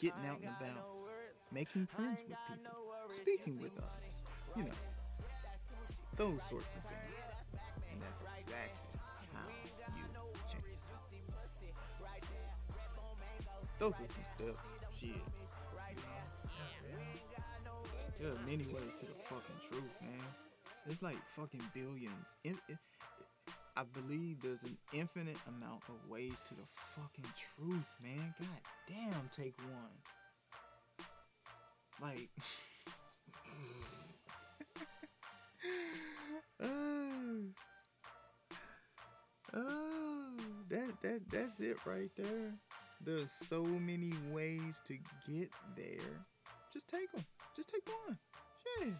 getting 0.00 0.26
out 0.26 0.38
and 0.38 0.48
about, 0.60 0.84
making 1.52 1.86
friends 1.86 2.20
with 2.28 2.38
people, 2.48 3.10
speaking 3.10 3.62
with 3.62 3.76
others, 3.78 4.16
you 4.56 4.62
know, 4.64 4.78
those 6.16 6.42
sorts 6.42 6.74
of 6.76 6.82
things. 6.82 7.14
And 7.92 8.00
that's 8.02 8.22
exactly 8.22 8.98
how 9.32 9.48
you 9.96 10.04
change. 10.52 10.66
Those 13.78 13.92
are 13.92 14.06
some 14.06 14.24
steps. 14.34 14.66
Shit. 14.98 15.22
There 18.18 18.30
are 18.30 18.42
many 18.46 18.64
ways 18.72 18.94
to 19.00 19.06
the 19.06 19.12
fucking 19.24 19.60
truth, 19.68 20.00
man. 20.00 20.10
It's 20.88 21.02
like 21.02 21.18
fucking 21.36 21.62
billions. 21.74 22.36
It, 22.42 22.56
it, 22.68 22.78
I 23.78 23.82
believe 23.92 24.40
there's 24.40 24.62
an 24.62 24.78
infinite 24.94 25.36
amount 25.46 25.82
of 25.90 26.08
ways 26.10 26.40
to 26.48 26.54
the 26.54 26.62
fucking 26.94 27.26
truth, 27.36 27.84
man. 28.02 28.34
God 28.40 28.48
damn, 28.88 29.28
take 29.36 29.54
one. 29.58 30.00
Like, 32.00 32.30
oh, 36.62 37.42
oh, 39.52 40.36
that 40.70 41.02
that 41.02 41.20
that's 41.30 41.60
it 41.60 41.76
right 41.84 42.10
there. 42.16 42.54
There's 43.04 43.30
so 43.30 43.62
many 43.62 44.14
ways 44.32 44.80
to 44.86 44.94
get 45.28 45.50
there. 45.76 46.24
Just 46.72 46.88
take 46.88 47.12
them. 47.12 47.26
Just 47.54 47.68
take 47.68 47.86
one. 48.06 48.16
Shit. 48.62 48.94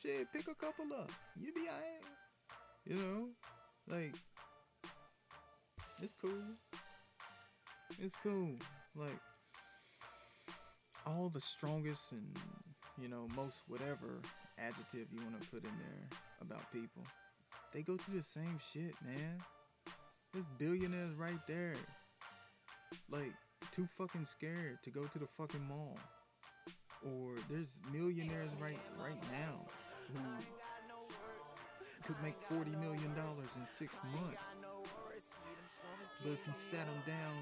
Shit, 0.00 0.32
pick 0.32 0.46
a 0.46 0.54
couple 0.54 0.92
up. 0.96 1.10
You 1.40 1.52
be 1.52 1.62
alright. 1.62 2.04
You 2.86 2.94
know, 2.96 3.28
like 3.88 4.14
it's 6.00 6.14
cool. 6.14 6.30
It's 8.00 8.14
cool. 8.22 8.54
Like 8.94 9.18
all 11.04 11.28
the 11.28 11.40
strongest 11.40 12.12
and 12.12 12.36
you 13.00 13.08
know 13.08 13.26
most 13.34 13.62
whatever 13.66 14.20
adjective 14.58 15.08
you 15.12 15.18
want 15.20 15.42
to 15.42 15.48
put 15.50 15.64
in 15.64 15.70
there 15.78 16.18
about 16.40 16.70
people, 16.72 17.02
they 17.72 17.82
go 17.82 17.96
through 17.96 18.18
the 18.18 18.22
same 18.22 18.58
shit, 18.72 18.94
man. 19.04 19.40
There's 20.32 20.46
billionaires 20.58 21.14
right 21.16 21.44
there, 21.48 21.74
like 23.10 23.32
too 23.72 23.88
fucking 23.98 24.26
scared 24.26 24.78
to 24.84 24.90
go 24.90 25.02
to 25.02 25.18
the 25.18 25.26
fucking 25.26 25.66
mall. 25.68 25.98
Or 27.04 27.34
there's 27.50 27.80
millionaires 27.92 28.50
right 28.60 28.78
right 29.02 29.20
now 29.32 29.64
who 30.12 30.20
could 32.06 32.22
make 32.22 32.38
$40 32.48 32.70
million 32.78 33.10
in 33.10 33.66
six 33.66 33.98
months. 34.14 34.38
But 36.22 36.32
if 36.32 36.46
you 36.46 36.52
sat 36.52 36.86
them 36.86 37.02
down 37.04 37.34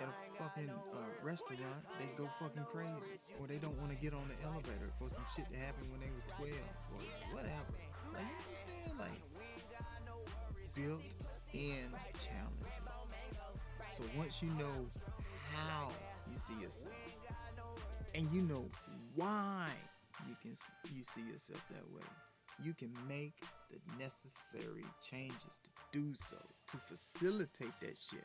at 0.00 0.08
a 0.08 0.42
fucking 0.42 0.70
uh, 0.70 0.96
restaurant, 1.22 1.84
they 2.00 2.08
go 2.16 2.26
fucking 2.40 2.64
crazy. 2.72 2.88
Or 3.38 3.46
they 3.46 3.58
don't 3.58 3.76
want 3.78 3.92
to 3.92 3.98
get 4.00 4.14
on 4.14 4.24
the 4.32 4.46
elevator 4.48 4.88
for 4.98 5.10
some 5.10 5.24
shit 5.36 5.46
that 5.50 5.60
happened 5.60 5.92
when 5.92 6.00
they 6.00 6.08
was 6.08 6.24
12 6.40 6.56
or 6.96 7.04
whatever. 7.36 7.68
Like, 8.16 8.24
you 8.24 8.92
I'm? 8.92 8.98
Like, 8.98 9.20
built 10.74 11.04
in 11.52 11.84
challenges. 12.24 12.72
So 13.92 14.04
once 14.16 14.42
you 14.42 14.48
know 14.56 14.88
how 15.52 15.90
you 16.32 16.38
see 16.38 16.54
yourself, 16.54 16.96
and 18.14 18.26
you 18.32 18.40
know 18.42 18.64
why 19.16 19.68
you 20.26 20.34
can 20.40 20.56
you 20.96 21.02
see 21.02 21.22
yourself 21.28 21.62
that 21.70 21.84
way, 21.92 22.06
you 22.64 22.74
can 22.74 22.92
make 23.08 23.34
the 23.70 23.78
necessary 24.02 24.84
changes 25.08 25.60
to 25.64 25.70
do 25.92 26.12
so, 26.14 26.36
to 26.68 26.76
facilitate 26.76 27.72
that 27.80 27.98
shit. 27.98 28.24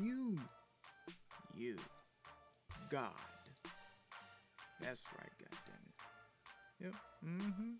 You, 0.00 0.38
you, 1.56 1.76
God. 2.90 3.10
That's 4.80 5.04
right, 5.16 5.32
goddammit. 5.42 6.84
Yep. 6.84 6.94
Mm-hmm. 7.26 7.72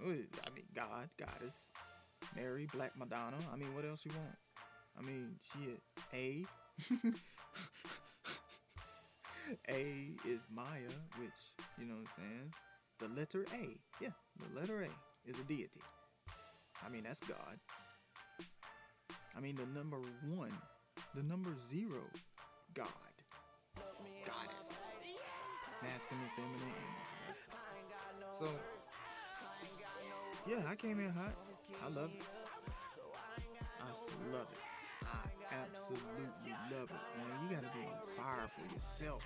I 0.00 0.50
mean, 0.54 0.64
God, 0.74 1.08
Goddess, 1.18 1.70
Mary, 2.34 2.66
Black 2.72 2.92
Madonna. 2.96 3.36
I 3.52 3.56
mean, 3.56 3.74
what 3.74 3.84
else 3.84 4.04
you 4.04 4.12
want? 4.16 4.36
I 4.98 5.02
mean, 5.02 5.36
shit. 5.52 5.82
A. 6.14 6.46
A 9.70 10.10
is 10.26 10.40
Maya, 10.54 10.92
which, 11.18 11.30
you 11.78 11.86
know 11.86 11.94
what 11.94 12.08
I'm 12.18 12.24
saying? 12.24 12.52
The 12.98 13.08
letter 13.20 13.44
A. 13.54 13.78
Yeah, 14.00 14.10
the 14.38 14.58
letter 14.60 14.82
A 14.82 15.30
is 15.30 15.38
a 15.38 15.44
deity. 15.44 15.80
I 16.84 16.88
mean, 16.88 17.04
that's 17.04 17.20
God. 17.20 17.58
I 19.36 19.40
mean, 19.40 19.56
the 19.56 19.66
number 19.78 19.98
one, 20.36 20.52
the 21.14 21.22
number 21.22 21.50
zero, 21.68 22.02
God. 22.72 22.86
Goddess. 24.24 24.80
Masculine, 25.82 26.30
feminine, 26.36 26.74
So, 28.38 28.46
yeah, 30.48 30.62
I 30.68 30.74
came 30.76 31.00
in 31.00 31.10
hot. 31.10 31.34
I 31.84 31.88
love 31.88 32.10
it. 32.10 32.22
I 33.80 34.32
love 34.32 34.48
it. 34.50 34.73
Absolutely 35.54 36.52
love 36.72 36.90
it, 36.90 37.02
man. 37.18 37.30
You 37.42 37.56
gotta 37.56 37.70
be 37.74 37.84
on 37.86 37.94
fire 38.16 38.48
for 38.48 38.74
yourself. 38.74 39.22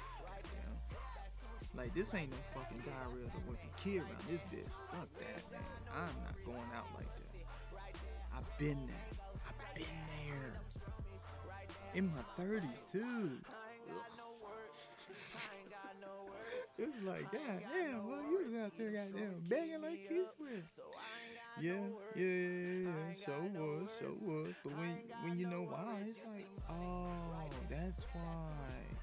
Like 1.77 1.95
this 1.95 2.15
ain't 2.15 2.31
no 2.31 2.37
fucking 2.55 2.83
diarrhea 2.85 3.27
of 3.27 3.49
wicked 3.49 3.71
kid 3.83 4.03
around 4.03 4.25
this 4.29 4.41
bitch. 4.51 4.69
Fuck 4.91 5.09
that, 5.21 5.53
man. 5.53 5.63
I'm 5.95 6.17
not 6.25 6.37
going 6.45 6.71
out 6.75 6.89
like 6.97 7.07
that. 7.17 7.29
I've 8.37 8.59
been 8.59 8.87
there. 8.87 9.11
I've 9.47 9.75
been 9.75 9.99
there. 10.27 10.61
In 11.95 12.07
my 12.09 12.45
30s 12.45 12.91
too. 12.91 13.31
it's 16.79 17.03
like, 17.05 17.31
God 17.33 17.61
damn, 17.61 18.09
well, 18.09 18.23
you 18.23 18.39
was 18.45 18.55
out 18.57 18.73
there 18.79 18.91
goddamn 18.91 19.41
begging 19.49 19.83
like 19.83 20.09
Keith 20.09 20.35
Sweat. 20.37 20.65
Yeah, 21.61 21.73
yeah, 22.15 22.25
yeah, 22.25 22.89
yeah. 22.89 23.15
So 23.25 23.33
was, 23.59 23.91
so 23.99 24.07
was. 24.23 24.55
But 24.63 24.73
when 24.79 24.95
when 25.25 25.39
you 25.39 25.49
know 25.49 25.63
why, 25.63 25.99
it's 26.01 26.19
like, 26.27 26.47
oh, 26.71 27.11
that's 27.69 28.03
why. 28.13 28.99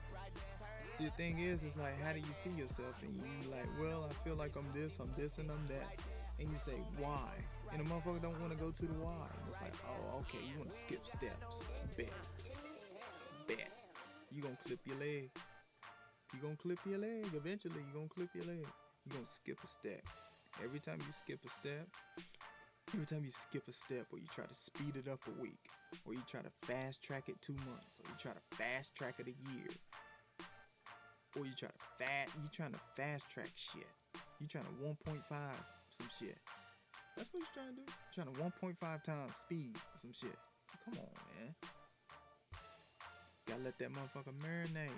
See, 0.98 1.06
the 1.06 1.12
thing 1.12 1.40
is, 1.40 1.64
it's 1.64 1.76
like, 1.78 2.00
how 2.02 2.14
do 2.14 2.20
you 2.20 2.34
see 2.34 2.52
yourself? 2.52 2.96
And 3.04 3.12
you 3.20 3.52
like, 3.52 3.68
well, 3.82 4.08
I 4.10 4.14
feel 4.24 4.36
like 4.36 4.56
I'm 4.56 4.68
this, 4.74 4.98
I'm 5.00 5.12
this, 5.18 5.38
and 5.40 5.52
I'm 5.52 5.68
that. 5.68 6.00
And 6.40 6.50
you 6.50 6.58
say, 6.58 6.80
why? 6.98 7.36
And 7.74 7.86
the 7.86 7.90
motherfucker 7.90 8.22
don't 8.22 8.40
want 8.40 8.54
to 8.54 8.58
go 8.58 8.72
to 8.72 8.86
the 8.86 8.94
why. 9.04 9.28
And 9.28 9.52
it's 9.52 9.62
like, 9.62 9.76
oh, 9.90 10.20
okay, 10.20 10.40
you 10.48 10.58
want 10.60 10.72
to 10.72 10.78
skip 10.78 11.06
steps. 11.06 11.60
Bet. 11.98 12.12
Bet. 13.48 13.72
You 14.32 14.42
gonna 14.42 14.58
clip 14.66 14.80
your 14.86 14.98
leg. 14.98 15.30
You 16.34 16.40
gonna 16.42 16.56
clip 16.56 16.80
your 16.88 17.00
leg. 17.00 17.28
Eventually, 17.36 17.84
you 17.84 17.94
gonna 17.94 18.08
clip 18.08 18.30
your 18.34 18.46
leg. 18.46 18.66
You 19.06 19.12
gonna 19.12 19.28
skip 19.28 19.60
a 19.64 19.68
step. 19.68 20.04
Every 20.64 20.80
time 20.80 21.00
you 21.00 21.12
skip 21.12 21.40
a 21.46 21.50
step, 21.50 21.88
every 22.94 23.06
time 23.06 23.24
you 23.24 23.30
skip 23.30 23.68
a 23.68 23.74
step 23.74 24.08
or 24.12 24.20
you 24.20 24.28
try 24.34 24.46
to 24.46 24.54
speed 24.54 24.96
it 24.96 25.12
up 25.12 25.20
a 25.28 25.42
week, 25.42 25.60
or 26.06 26.14
you 26.14 26.22
try 26.28 26.42
to 26.42 26.52
fast 26.62 27.04
track 27.04 27.28
it 27.28 27.36
two 27.42 27.54
months, 27.54 28.00
or 28.00 28.10
you 28.10 28.16
try 28.18 28.32
to 28.32 28.56
fast 28.56 28.96
track 28.96 29.16
it 29.20 29.28
a 29.28 29.52
year, 29.52 29.68
or 31.38 31.46
you 31.46 31.54
try 31.58 31.68
to 31.68 32.04
fast, 32.04 32.30
you 32.42 32.50
trying 32.52 32.72
to 32.72 32.80
fast 32.96 33.30
track 33.30 33.52
shit. 33.56 33.86
You 34.40 34.48
trying 34.48 34.66
to 34.66 34.72
1.5 34.72 35.18
some 35.90 36.08
shit. 36.20 36.38
That's 37.18 37.34
what 37.34 37.44
he's 37.44 37.54
trying 37.54 37.76
to 37.76 37.82
do. 37.82 37.92
Trying 38.14 38.34
to 38.34 38.42
1.5 38.42 39.04
times 39.04 39.36
speed 39.36 39.78
some 39.96 40.14
shit. 40.14 40.38
Come 40.86 41.00
on, 41.00 41.10
man. 41.38 41.56
Gotta 43.48 43.62
let 43.62 43.78
that 43.80 43.92
motherfucker 43.92 44.34
marinate. 44.42 44.90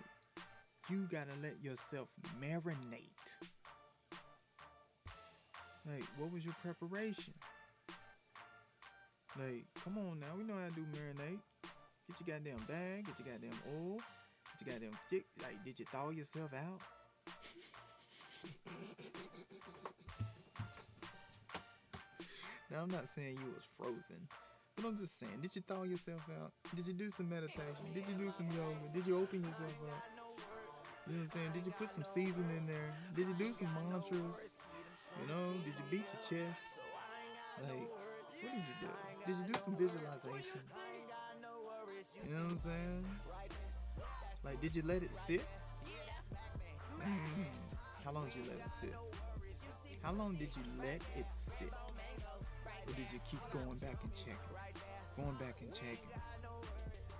You 0.89 1.08
gotta 1.12 1.34
let 1.41 1.62
yourself 1.63 2.10
marinate. 2.41 3.57
Like, 5.88 6.04
what 6.17 6.34
was 6.34 6.43
your 6.43 6.56
preparation? 6.62 7.34
Like, 9.39 9.63
come 9.84 9.97
on 9.97 10.19
now, 10.19 10.36
we 10.38 10.43
know 10.43 10.56
how 10.56 10.67
to 10.67 10.76
do 10.76 10.86
marinate. 10.91 11.39
Get 12.08 12.19
your 12.19 12.28
goddamn 12.36 12.60
bag, 12.67 13.06
get 13.06 13.17
your 13.19 13.28
goddamn 13.34 13.58
oil, 13.71 14.02
get 14.60 14.67
your 14.67 14.73
goddamn 14.73 15.00
get, 15.10 15.23
like, 15.41 15.63
did 15.63 15.80
you 15.80 15.86
thaw 15.86 16.10
yourself 16.10 16.54
out? 16.54 16.82
now 22.71 22.82
I'm 22.82 22.89
not 22.89 23.08
saying 23.08 23.38
you 23.38 23.54
was 23.54 23.65
frozen, 23.78 24.28
but 24.76 24.86
I'm 24.86 24.97
just 24.97 25.17
saying, 25.17 25.39
did 25.41 25.56
you 25.56 25.62
thaw 25.62 25.84
yourself 25.84 26.30
out? 26.41 26.52
Did 26.76 26.88
you 26.88 26.93
do 26.93 27.10
some 27.10 27.30
meditation? 27.30 27.93
Did 27.93 28.04
you 28.10 28.15
do 28.26 28.32
some 28.32 28.47
yoga? 28.47 28.91
Did 28.93 29.08
you 29.08 29.17
open 29.17 29.39
yourself 29.39 29.80
up? 29.88 30.04
You 31.08 31.13
know 31.13 31.19
what 31.19 31.21
I'm 31.21 31.28
saying? 31.28 31.52
Did 31.54 31.65
you 31.65 31.71
put 31.71 31.89
some 31.91 32.04
seasoning 32.04 32.58
in 32.60 32.67
there? 32.67 32.93
Did 33.15 33.28
you 33.28 33.36
do 33.38 33.54
some 33.54 33.69
mantras? 33.89 34.57
You 35.22 35.28
know, 35.28 35.54
did 35.64 35.74
you 35.74 35.86
beat 35.92 36.06
your 36.08 36.24
chest? 36.30 36.64
Like, 37.64 37.74
what 37.74 38.42
did 38.42 38.54
you 38.54 38.76
do? 38.82 38.90
Did 39.26 39.36
you 39.38 39.54
do 39.54 39.60
some 39.66 39.76
visualization? 39.76 40.62
You 42.28 42.34
know 42.34 42.44
what 42.44 42.52
I'm 42.52 42.60
saying? 42.60 43.06
Like, 44.44 44.62
did 44.62 44.76
you 44.76 44.84
let 44.86 45.04
it 45.04 45.16
sit? 45.16 45.42
How 48.04 48.12
long 48.12 48.26
did 48.26 48.36
you 48.36 48.44
let 48.50 48.60
it 48.60 48.72
sit? 48.80 48.94
How 50.04 50.14
long 50.14 50.36
did 50.36 50.56
you 50.56 50.64
let 50.80 51.02
it 51.18 51.26
sit? 51.30 51.74
Or 52.88 52.94
did 52.94 53.08
you 53.12 53.20
keep 53.30 53.42
going 53.52 53.78
back 53.80 53.98
and 54.04 54.14
checking? 54.14 54.56
Going 55.18 55.36
back 55.36 55.56
and 55.62 55.74
checking. 55.74 56.47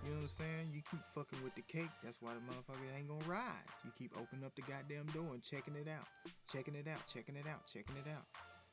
You 0.08 0.14
know 0.14 0.20
what 0.24 0.32
I'm 0.32 0.40
saying? 0.40 0.72
You 0.72 0.82
keep 0.90 1.04
fucking 1.12 1.44
with 1.44 1.54
the 1.56 1.68
cake, 1.68 1.92
that's 2.02 2.22
why 2.22 2.32
the 2.32 2.40
motherfucker 2.48 2.88
ain't 2.96 3.10
gonna 3.10 3.28
rise. 3.28 3.76
You 3.84 3.92
keep 4.00 4.16
opening 4.16 4.46
up 4.46 4.56
the 4.56 4.62
goddamn 4.62 5.08
door 5.12 5.34
and 5.34 5.44
checking 5.44 5.76
it 5.76 5.90
out. 5.92 6.08
Checking 6.48 6.76
it 6.76 6.88
out, 6.88 7.04
checking 7.12 7.36
it 7.36 7.44
out, 7.44 7.68
checking 7.68 7.98
it 7.98 8.08
out. 8.08 8.24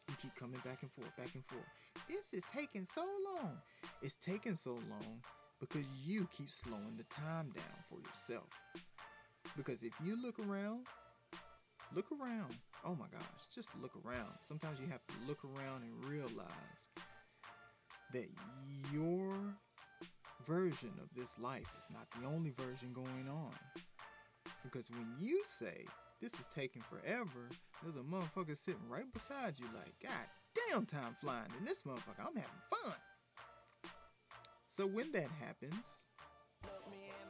You 0.07 0.15
keep 0.23 0.37
coming 0.37 0.61
back 0.65 0.83
and 0.83 0.93
forth, 0.93 1.11
back 1.17 1.35
and 1.35 1.45
forth. 1.47 1.67
This 2.07 2.35
is 2.35 2.45
taking 2.47 2.85
so 2.85 3.03
long. 3.03 3.59
It's 4.01 4.15
taking 4.15 4.55
so 4.55 4.75
long 4.75 5.27
because 5.59 5.83
you 6.07 6.29
keep 6.39 6.53
slowing 6.53 6.95
the 6.97 7.05
time 7.11 7.51
down 7.51 7.83
for 7.91 7.99
yourself. 7.99 8.47
Because 9.57 9.83
if 9.83 9.93
you 10.07 10.15
look 10.23 10.39
around, 10.39 10.87
look 11.97 12.07
around. 12.13 12.55
Oh 12.85 12.95
my 12.95 13.07
gosh, 13.11 13.51
just 13.53 13.71
look 13.83 13.99
around. 14.07 14.31
Sometimes 14.41 14.79
you 14.79 14.87
have 14.87 15.05
to 15.09 15.15
look 15.27 15.43
around 15.45 15.83
and 15.83 16.05
realize 16.05 16.87
that 18.13 18.29
your 18.93 19.34
version 20.47 20.93
of 21.03 21.09
this 21.17 21.39
life 21.39 21.71
is 21.77 21.87
not 21.93 22.07
the 22.21 22.27
only 22.27 22.51
version 22.51 22.93
going 22.93 23.29
on. 23.29 23.53
Because 24.63 24.91
when 24.91 25.07
you 25.21 25.43
say 25.47 25.87
this 26.21 26.35
is 26.35 26.47
taking 26.47 26.83
forever, 26.83 27.51
there's 27.83 27.97
a 27.97 28.01
motherfucker 28.01 28.57
sitting 28.57 28.89
right 28.89 29.11
beside 29.13 29.59
you, 29.59 29.67
like, 29.75 29.95
God 30.03 30.29
damn, 30.71 30.87
time 30.87 31.17
flying. 31.21 31.51
And 31.59 31.67
this 31.67 31.83
motherfucker, 31.83 32.21
I'm 32.21 32.37
having 32.37 32.63
fun. 32.71 32.95
So 34.67 34.87
when 34.87 35.13
that 35.13 35.29
happens, 35.41 36.05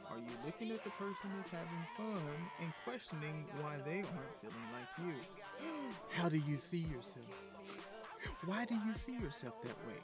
are 0.09 0.17
you 0.17 0.31
looking 0.45 0.71
at 0.71 0.83
the 0.83 0.89
person 0.91 1.29
that's 1.37 1.51
having 1.51 1.85
fun 1.97 2.21
and 2.61 2.71
questioning 2.83 3.45
why 3.61 3.77
they 3.85 3.99
aren't 3.99 4.39
feeling 4.39 4.69
like 4.73 4.89
you? 5.05 5.13
How 6.11 6.29
do 6.29 6.37
you 6.37 6.57
see 6.57 6.85
yourself? 6.93 7.29
Why 8.45 8.65
do 8.65 8.75
you 8.85 8.93
see 8.93 9.13
yourself 9.13 9.61
that 9.63 9.77
way? 9.87 10.01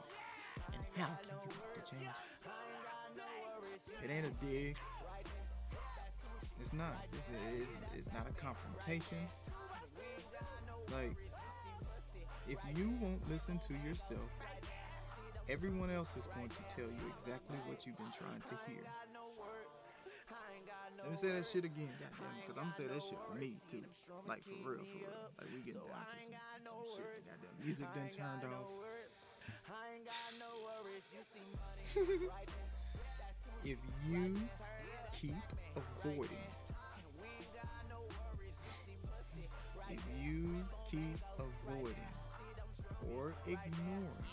And 0.74 0.82
how 0.96 1.10
can 1.20 1.30
you 1.30 1.48
make 1.48 1.74
the 1.74 1.90
changes? 1.90 2.06
It 2.44 2.61
ain't 4.10 4.26
a 4.26 4.44
dig. 4.44 4.76
It's 6.60 6.72
not. 6.72 6.94
It's, 7.12 7.28
it's, 7.58 7.98
it's 7.98 8.12
not 8.12 8.26
a 8.28 8.32
confrontation. 8.40 9.18
Like, 10.92 11.16
if 12.48 12.58
you 12.76 12.94
won't 13.00 13.28
listen 13.30 13.58
to 13.66 13.74
yourself, 13.88 14.28
everyone 15.48 15.90
else 15.90 16.16
is 16.16 16.26
going 16.28 16.48
to 16.48 16.62
tell 16.74 16.86
you 16.86 17.12
exactly 17.16 17.56
what 17.66 17.86
you've 17.86 17.98
been 17.98 18.12
trying 18.12 18.42
to 18.46 18.54
hear. 18.70 18.82
Let 21.02 21.10
me 21.10 21.16
say 21.16 21.30
that 21.34 21.46
shit 21.46 21.64
again, 21.64 21.90
goddamn, 21.98 22.30
because 22.40 22.58
I'm 22.58 22.70
gonna 22.70 22.78
say 22.78 22.86
that 22.86 23.02
shit 23.02 23.18
for 23.26 23.34
me 23.34 23.50
too. 23.68 23.82
Like 24.28 24.42
for 24.42 24.50
real, 24.70 24.78
for 24.78 25.02
real. 25.02 25.32
Like 25.38 25.48
we 25.50 25.58
getting 25.66 25.82
down 25.82 26.06
to 26.06 26.14
some, 26.14 26.30
some 26.62 26.78
shit. 26.94 27.26
Goddamn, 27.26 27.64
music 27.64 27.86
done 27.90 28.08
turned 28.08 28.46
off. 28.54 28.70
if 33.64 33.78
you 34.08 34.36
keep 35.20 35.34
avoiding, 35.76 36.26
if 39.90 40.00
you 40.20 40.64
keep 40.90 41.18
avoiding 41.38 41.94
or 43.14 43.34
ignoring 43.46 44.26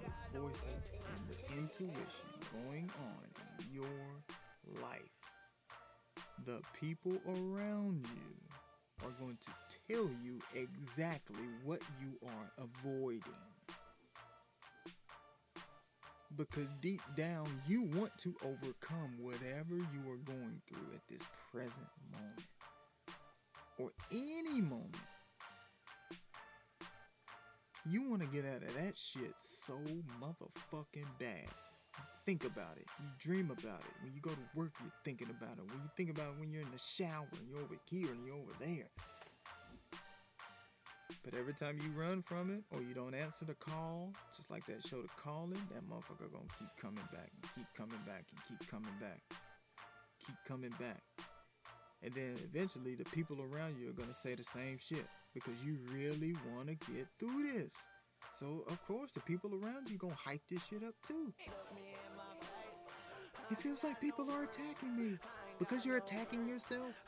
the 0.00 0.38
voices 0.38 0.94
and 0.94 1.28
the 1.28 1.36
intuition 1.58 2.30
going 2.64 2.90
on 3.00 3.24
in 3.60 3.74
your 3.74 4.82
life, 4.82 5.16
the 6.46 6.60
people 6.80 7.20
around 7.26 8.06
you 8.14 9.06
are 9.06 9.12
going 9.20 9.36
to 9.40 9.50
tell 9.88 10.08
you 10.24 10.40
exactly 10.54 11.36
what 11.64 11.82
you 12.00 12.16
are 12.26 12.64
avoiding. 12.64 13.45
Because 16.36 16.68
deep 16.82 17.00
down, 17.16 17.46
you 17.66 17.82
want 17.82 18.16
to 18.18 18.34
overcome 18.44 19.16
whatever 19.18 19.74
you 19.74 20.10
are 20.10 20.18
going 20.24 20.60
through 20.68 20.94
at 20.94 21.00
this 21.08 21.22
present 21.50 21.72
moment 22.12 22.42
or 23.78 23.90
any 24.12 24.60
moment. 24.60 24.96
You 27.88 28.10
want 28.10 28.22
to 28.22 28.28
get 28.28 28.44
out 28.44 28.62
of 28.62 28.74
that 28.74 28.98
shit 28.98 29.32
so 29.36 29.78
motherfucking 30.20 31.06
bad. 31.18 31.48
Think 32.24 32.44
about 32.44 32.76
it. 32.76 32.86
You 33.00 33.06
dream 33.18 33.50
about 33.50 33.80
it. 33.80 34.02
When 34.02 34.12
you 34.12 34.20
go 34.20 34.30
to 34.30 34.36
work, 34.54 34.72
you're 34.80 34.92
thinking 35.04 35.28
about 35.30 35.58
it. 35.58 35.70
When 35.70 35.80
you 35.80 35.90
think 35.96 36.10
about 36.10 36.34
it 36.34 36.40
when 36.40 36.50
you're 36.50 36.62
in 36.62 36.72
the 36.72 36.78
shower 36.78 37.28
and 37.38 37.48
you're 37.48 37.60
over 37.60 37.76
here 37.88 38.08
and 38.10 38.26
you're 38.26 38.36
over 38.36 38.52
there. 38.58 38.88
But 41.26 41.36
every 41.36 41.54
time 41.54 41.76
you 41.82 41.90
run 41.90 42.22
from 42.22 42.50
it 42.50 42.62
or 42.70 42.80
you 42.80 42.94
don't 42.94 43.12
answer 43.12 43.44
the 43.44 43.54
call, 43.54 44.12
just 44.36 44.48
like 44.48 44.64
that 44.66 44.86
show, 44.86 45.02
The 45.02 45.08
Calling, 45.20 45.58
that 45.74 45.82
motherfucker 45.90 46.30
gonna 46.30 46.46
keep 46.56 46.68
coming 46.80 47.02
back 47.12 47.32
and 47.34 47.50
keep 47.52 47.66
coming 47.76 47.98
back 48.06 48.26
and 48.30 48.38
keep 48.48 48.70
coming 48.70 48.94
back. 49.00 49.20
Keep 50.24 50.36
coming 50.46 50.72
back. 50.78 51.02
And 52.04 52.14
then 52.14 52.36
eventually 52.44 52.94
the 52.94 53.06
people 53.06 53.38
around 53.42 53.76
you 53.76 53.90
are 53.90 53.92
gonna 53.92 54.14
say 54.14 54.36
the 54.36 54.44
same 54.44 54.78
shit 54.78 55.04
because 55.34 55.54
you 55.64 55.78
really 55.92 56.36
wanna 56.54 56.74
get 56.94 57.08
through 57.18 57.52
this. 57.52 57.74
So 58.32 58.62
of 58.68 58.80
course 58.86 59.10
the 59.10 59.20
people 59.20 59.50
around 59.52 59.90
you 59.90 59.98
gonna 59.98 60.14
hype 60.14 60.42
this 60.48 60.64
shit 60.64 60.84
up 60.84 60.94
too. 61.02 61.34
It 63.50 63.58
feels 63.58 63.82
like 63.82 64.00
people 64.00 64.30
are 64.30 64.44
attacking 64.44 64.96
me 64.96 65.18
because 65.58 65.84
you're 65.84 65.96
attacking 65.96 66.46
yourself. 66.46 67.02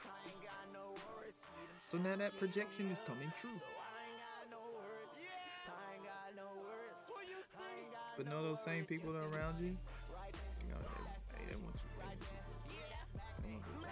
So 1.76 1.98
now 1.98 2.16
that 2.16 2.36
projection 2.36 2.90
is 2.90 2.98
coming 3.06 3.30
true. 3.40 3.60
But 8.18 8.26
know 8.26 8.42
those 8.42 8.60
same 8.60 8.84
people 8.84 9.12
that 9.12 9.20
are 9.20 9.28
around 9.28 9.60
you, 9.60 9.66
you 9.68 10.70
know, 10.70 10.80
they, 10.82 10.88
they, 11.38 11.54
they 11.54 11.56
want 11.62 11.76
you. 11.76 11.82
They 13.46 13.52
want 13.52 13.62
you. 13.62 13.86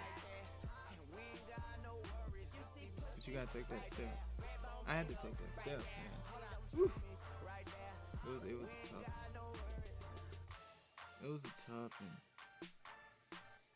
But 3.14 3.28
you 3.28 3.34
gotta 3.34 3.52
take 3.56 3.68
that 3.68 3.86
step. 3.86 4.18
I 4.88 4.94
had 4.94 5.06
to 5.06 5.14
take 5.14 5.36
that 5.36 5.54
step, 5.62 5.78
man. 5.78 6.10
It 6.74 8.30
was, 8.32 8.42
it 8.42 8.56
was 8.58 8.66
a 8.66 8.70
tough. 8.90 9.14
It 11.22 11.30
was 11.30 11.44
a 11.44 11.54
tough 11.70 11.94
one. 12.00 12.18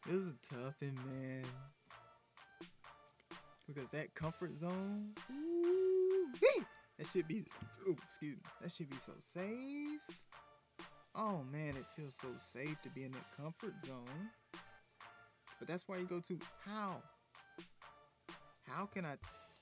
It 0.09 0.13
was 0.13 0.27
a 0.27 0.35
tough 0.53 0.75
one, 0.81 0.99
man. 1.07 1.45
Because 3.69 3.89
that 3.91 4.15
comfort 4.17 4.57
zone, 4.57 5.15
ooh, 5.31 6.35
that 6.99 7.07
should 7.07 7.29
be, 7.29 7.45
ooh, 7.87 7.93
excuse 7.93 8.37
me, 8.37 8.43
that 8.63 8.73
should 8.73 8.91
be 8.91 8.97
so 8.97 9.13
safe. 9.21 10.01
Oh 11.15 11.43
man, 11.51 11.71
it 11.71 11.85
feels 11.97 12.15
so 12.15 12.29
safe 12.37 12.81
to 12.83 12.89
be 12.91 13.05
in 13.05 13.13
that 13.13 13.25
comfort 13.37 13.75
zone. 13.85 14.31
But 15.59 15.69
that's 15.69 15.87
why 15.89 15.99
you 15.99 16.05
go 16.05 16.21
to 16.21 16.39
how? 16.65 17.03
How 18.69 18.87
can 18.87 19.05
I 19.05 19.17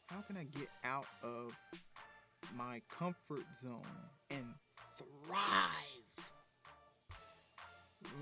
how 0.09 0.21
can 0.21 0.37
I 0.37 0.45
get 0.45 0.69
out 0.85 1.07
of 1.23 1.59
my 2.57 2.83
comfort 2.89 3.45
zone 3.57 3.83
and 4.31 4.45
thrive? 4.97 6.33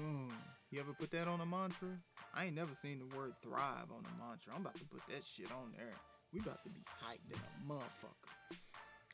Mm. 0.00 0.30
You 0.70 0.80
ever 0.80 0.92
put 0.92 1.10
that 1.12 1.28
on 1.28 1.40
a 1.40 1.46
mantra? 1.46 1.88
I 2.34 2.46
ain't 2.46 2.56
never 2.56 2.74
seen 2.74 2.98
the 2.98 3.16
word 3.16 3.32
thrive 3.42 3.90
on 3.90 4.04
a 4.04 4.24
mantra. 4.24 4.52
I'm 4.54 4.60
about 4.60 4.76
to 4.76 4.84
put 4.84 5.00
that 5.08 5.24
shit 5.24 5.50
on 5.52 5.72
there. 5.76 5.94
We 6.32 6.40
about 6.40 6.62
to 6.62 6.68
be 6.68 6.80
hyped 7.04 7.30
in 7.30 7.38
a 7.38 7.72
motherfucker. 7.72 8.58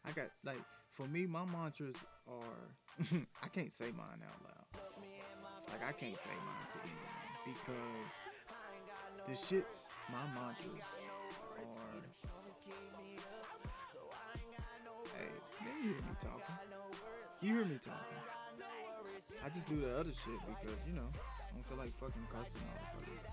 I 0.07 0.13
got 0.13 0.31
like 0.45 0.61
for 0.93 1.07
me, 1.07 1.27
my 1.27 1.45
mantras 1.47 2.05
are 2.27 2.69
I 3.43 3.49
can't 3.49 3.73
say 3.73 3.91
mine 3.97 4.21
out 4.21 4.41
loud. 4.45 4.67
Like 5.71 5.83
I 5.89 5.93
can't 5.93 6.17
say 6.17 6.31
mine 6.45 6.69
to 6.73 6.79
anyone 6.85 7.23
because 7.49 8.13
the 9.27 9.33
shits 9.33 9.89
my 10.11 10.21
mantras 10.35 10.69
are. 10.69 12.03
Hey, 15.17 15.33
man, 15.65 15.77
you 15.83 15.89
hear 15.89 16.03
me 16.05 16.15
talking? 16.21 16.57
You 17.41 17.49
hear 17.57 17.65
me 17.65 17.79
talking? 17.83 18.23
I 19.45 19.49
just 19.49 19.69
do 19.69 19.81
the 19.81 19.99
other 19.99 20.13
shit 20.13 20.39
because 20.47 20.79
you 20.87 20.93
know 20.95 21.09
I 21.09 21.53
don't 21.53 21.65
feel 21.65 21.79
like 21.79 21.93
fucking 21.97 22.27
cussing 22.29 22.63
all 22.69 22.77
the 22.77 23.01
fucking. 23.01 23.15
You 23.15 23.23
know 23.23 23.33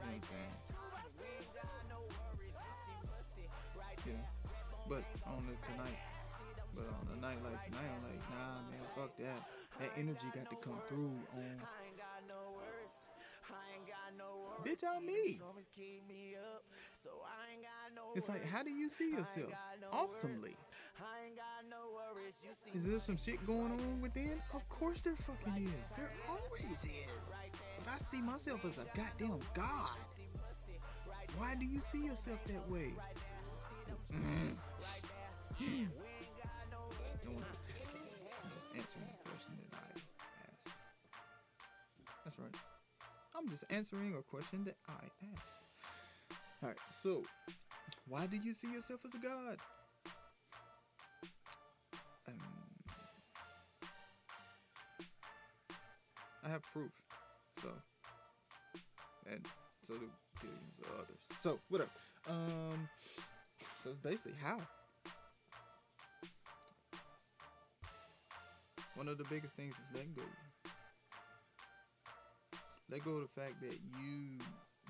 what 0.00 0.16
I'm 0.16 0.22
saying? 0.22 0.56
Yeah. 4.06 4.26
But 4.88 5.04
on 5.26 5.46
the 5.46 5.54
tonight, 5.66 5.98
but 6.74 6.86
on 6.88 7.06
a 7.12 7.20
night 7.20 7.38
like 7.44 7.64
tonight, 7.64 7.90
I'm 7.92 8.02
like, 8.02 8.22
nah, 8.30 8.60
man, 8.70 8.84
fuck 8.96 9.16
that. 9.18 9.40
That 9.80 9.90
energy 9.96 10.26
got 10.34 10.48
to 10.50 10.56
come 10.56 10.78
through 10.88 11.10
on. 11.34 11.58
Bitch, 14.64 14.84
on 14.84 15.04
me. 15.04 15.38
It's 18.14 18.28
like, 18.28 18.46
how 18.46 18.62
do 18.62 18.70
you 18.70 18.88
see 18.88 19.10
yourself? 19.10 19.52
Awesomely. 19.92 20.54
Is 22.74 22.86
there 22.86 23.00
some 23.00 23.16
shit 23.16 23.44
going 23.46 23.72
on 23.72 24.00
within? 24.00 24.40
Of 24.54 24.68
course 24.68 25.00
there 25.00 25.16
fucking 25.16 25.64
is. 25.64 25.90
There 25.96 26.10
always 26.28 26.84
is. 26.84 27.08
But 27.78 27.94
I 27.94 27.98
see 27.98 28.22
myself 28.22 28.64
as 28.64 28.78
a 28.78 28.84
goddamn 28.96 29.40
god. 29.54 29.90
Why 31.36 31.54
do 31.54 31.64
you 31.64 31.80
see 31.80 32.04
yourself 32.04 32.38
that 32.46 32.70
way? 32.70 32.92
Mm. 34.12 34.56
Answering 38.76 39.06
the 39.06 39.30
question 39.30 39.54
that 39.70 39.78
I 39.78 39.90
asked. 39.92 40.76
That's 42.24 42.38
right. 42.38 42.56
I'm 43.36 43.48
just 43.48 43.64
answering 43.70 44.14
a 44.14 44.22
question 44.22 44.64
that 44.64 44.76
I 44.88 45.06
asked. 45.32 45.62
Alright, 46.62 46.78
so 46.90 47.24
why 48.08 48.26
do 48.26 48.36
you 48.36 48.52
see 48.52 48.72
yourself 48.72 49.00
as 49.04 49.14
a 49.14 49.18
god? 49.18 49.58
Um, 52.28 52.34
I 56.44 56.48
have 56.48 56.62
proof. 56.62 56.92
So 57.60 57.68
and 59.30 59.46
so 59.82 59.94
do 59.94 60.08
billions 60.40 60.78
of 60.80 60.86
others. 60.98 61.18
So 61.40 61.58
whatever. 61.68 61.90
Um 62.28 62.88
so 63.82 63.90
basically 64.02 64.34
how? 64.42 64.58
One 68.94 69.08
of 69.08 69.16
the 69.16 69.24
biggest 69.24 69.54
things 69.54 69.74
is 69.74 69.96
letting 69.96 70.12
go. 70.14 70.22
Let 72.90 73.04
go 73.04 73.12
of 73.12 73.22
the 73.22 73.40
fact 73.40 73.54
that 73.62 73.78
you 73.98 74.38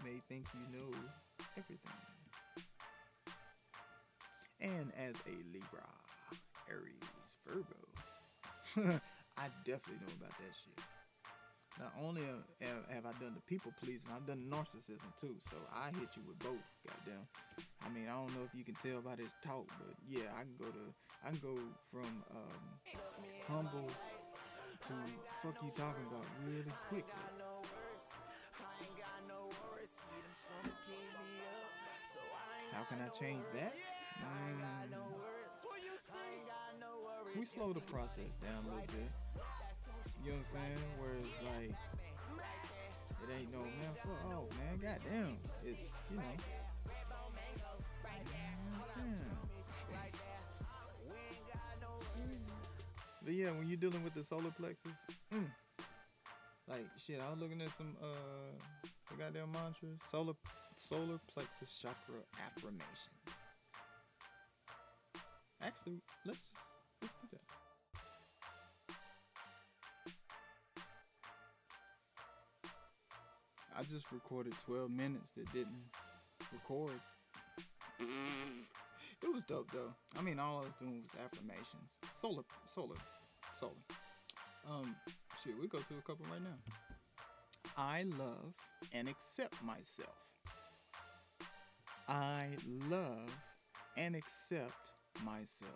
may 0.04 0.18
think 0.28 0.46
you 0.54 0.76
know 0.76 0.90
everything. 1.56 1.92
And 4.60 4.92
as 4.98 5.14
a 5.26 5.36
Libra, 5.52 5.86
Aries, 6.68 7.36
Virgo, 7.46 7.74
I 9.38 9.46
definitely 9.64 10.04
know 10.06 10.14
about 10.18 10.30
that 10.30 10.52
shit. 10.52 10.84
Not 11.80 11.92
only 12.00 12.22
have, 12.60 12.84
have 12.90 13.06
I 13.06 13.12
done 13.18 13.34
the 13.34 13.40
people 13.48 13.72
pleasing, 13.82 14.08
I've 14.14 14.26
done 14.26 14.44
narcissism 14.50 15.08
too. 15.18 15.34
So 15.40 15.56
I 15.74 15.88
hit 15.98 16.16
you 16.16 16.22
with 16.28 16.38
both. 16.38 16.62
Goddamn. 16.86 17.26
I 17.84 17.88
mean, 17.90 18.08
I 18.08 18.14
don't 18.14 18.34
know 18.36 18.44
if 18.44 18.54
you 18.54 18.64
can 18.64 18.74
tell 18.74 19.00
by 19.00 19.16
this 19.16 19.32
talk, 19.44 19.66
but 19.78 19.94
yeah, 20.08 20.28
I 20.36 20.42
can 20.42 20.54
go 20.58 20.66
to, 20.66 20.84
I 21.24 21.30
can 21.30 21.40
go 21.40 21.56
from 21.90 22.24
um, 22.30 22.62
humble 23.48 23.88
to 23.88 24.92
fuck 25.42 25.56
you 25.62 25.70
talking 25.70 26.06
about 26.10 26.26
really 26.44 26.72
quickly. 26.88 27.12
How 32.72 32.82
can 32.84 32.98
I 33.00 33.08
change 33.08 33.44
that? 33.54 33.72
Mm. 33.72 35.02
We 37.36 37.44
slow 37.44 37.72
the 37.72 37.80
process 37.80 38.30
down 38.42 38.64
a 38.64 38.74
little 38.74 38.86
bit. 38.86 39.10
You 40.24 40.32
know 40.32 40.38
what 40.38 40.46
I'm 40.46 40.54
saying? 40.54 40.78
Where 40.98 41.18
it 41.70 43.28
ain't 43.38 43.52
no 43.52 43.58
man. 43.58 43.92
Oh 44.26 44.48
man, 44.58 44.78
goddamn. 44.80 45.36
It's 45.64 45.92
you 46.10 46.16
know. 46.16 46.22
But 53.24 53.34
yeah, 53.34 53.50
when 53.52 53.68
you're 53.68 53.76
dealing 53.76 54.02
with 54.02 54.14
the 54.14 54.24
solar 54.24 54.50
plexus, 54.50 54.92
mm, 55.32 55.46
like 56.68 56.84
shit, 56.98 57.20
I 57.20 57.30
was 57.30 57.38
looking 57.38 57.62
at 57.62 57.70
some 57.70 57.96
uh 58.02 58.50
the 59.10 59.22
goddamn 59.22 59.52
mantras, 59.52 59.98
solar 60.10 60.34
solar 60.76 61.20
plexus 61.32 61.78
chakra 61.80 62.20
affirmations. 62.44 63.22
Actually, 65.62 66.00
let's 66.26 66.40
just 66.40 66.61
I 73.82 73.84
just 73.84 74.12
recorded 74.12 74.52
12 74.64 74.92
minutes 74.92 75.32
that 75.32 75.52
didn't 75.52 75.82
record. 76.52 76.92
It 77.98 79.34
was 79.34 79.42
dope 79.42 79.72
though. 79.72 79.92
I 80.16 80.22
mean, 80.22 80.38
all 80.38 80.58
I 80.58 80.60
was 80.60 80.72
doing 80.78 81.02
was 81.02 81.10
affirmations. 81.24 81.98
Solar, 82.12 82.44
solar, 82.64 82.94
solar. 83.56 83.72
Um, 84.70 84.94
shit, 85.42 85.54
we 85.60 85.66
go 85.66 85.78
through 85.78 85.98
a 85.98 86.02
couple 86.02 86.26
right 86.30 86.42
now. 86.44 86.58
I 87.76 88.04
love 88.04 88.54
and 88.94 89.08
accept 89.08 89.60
myself. 89.64 90.14
I 92.06 92.50
love 92.88 93.36
and 93.96 94.14
accept 94.14 94.92
myself. 95.24 95.72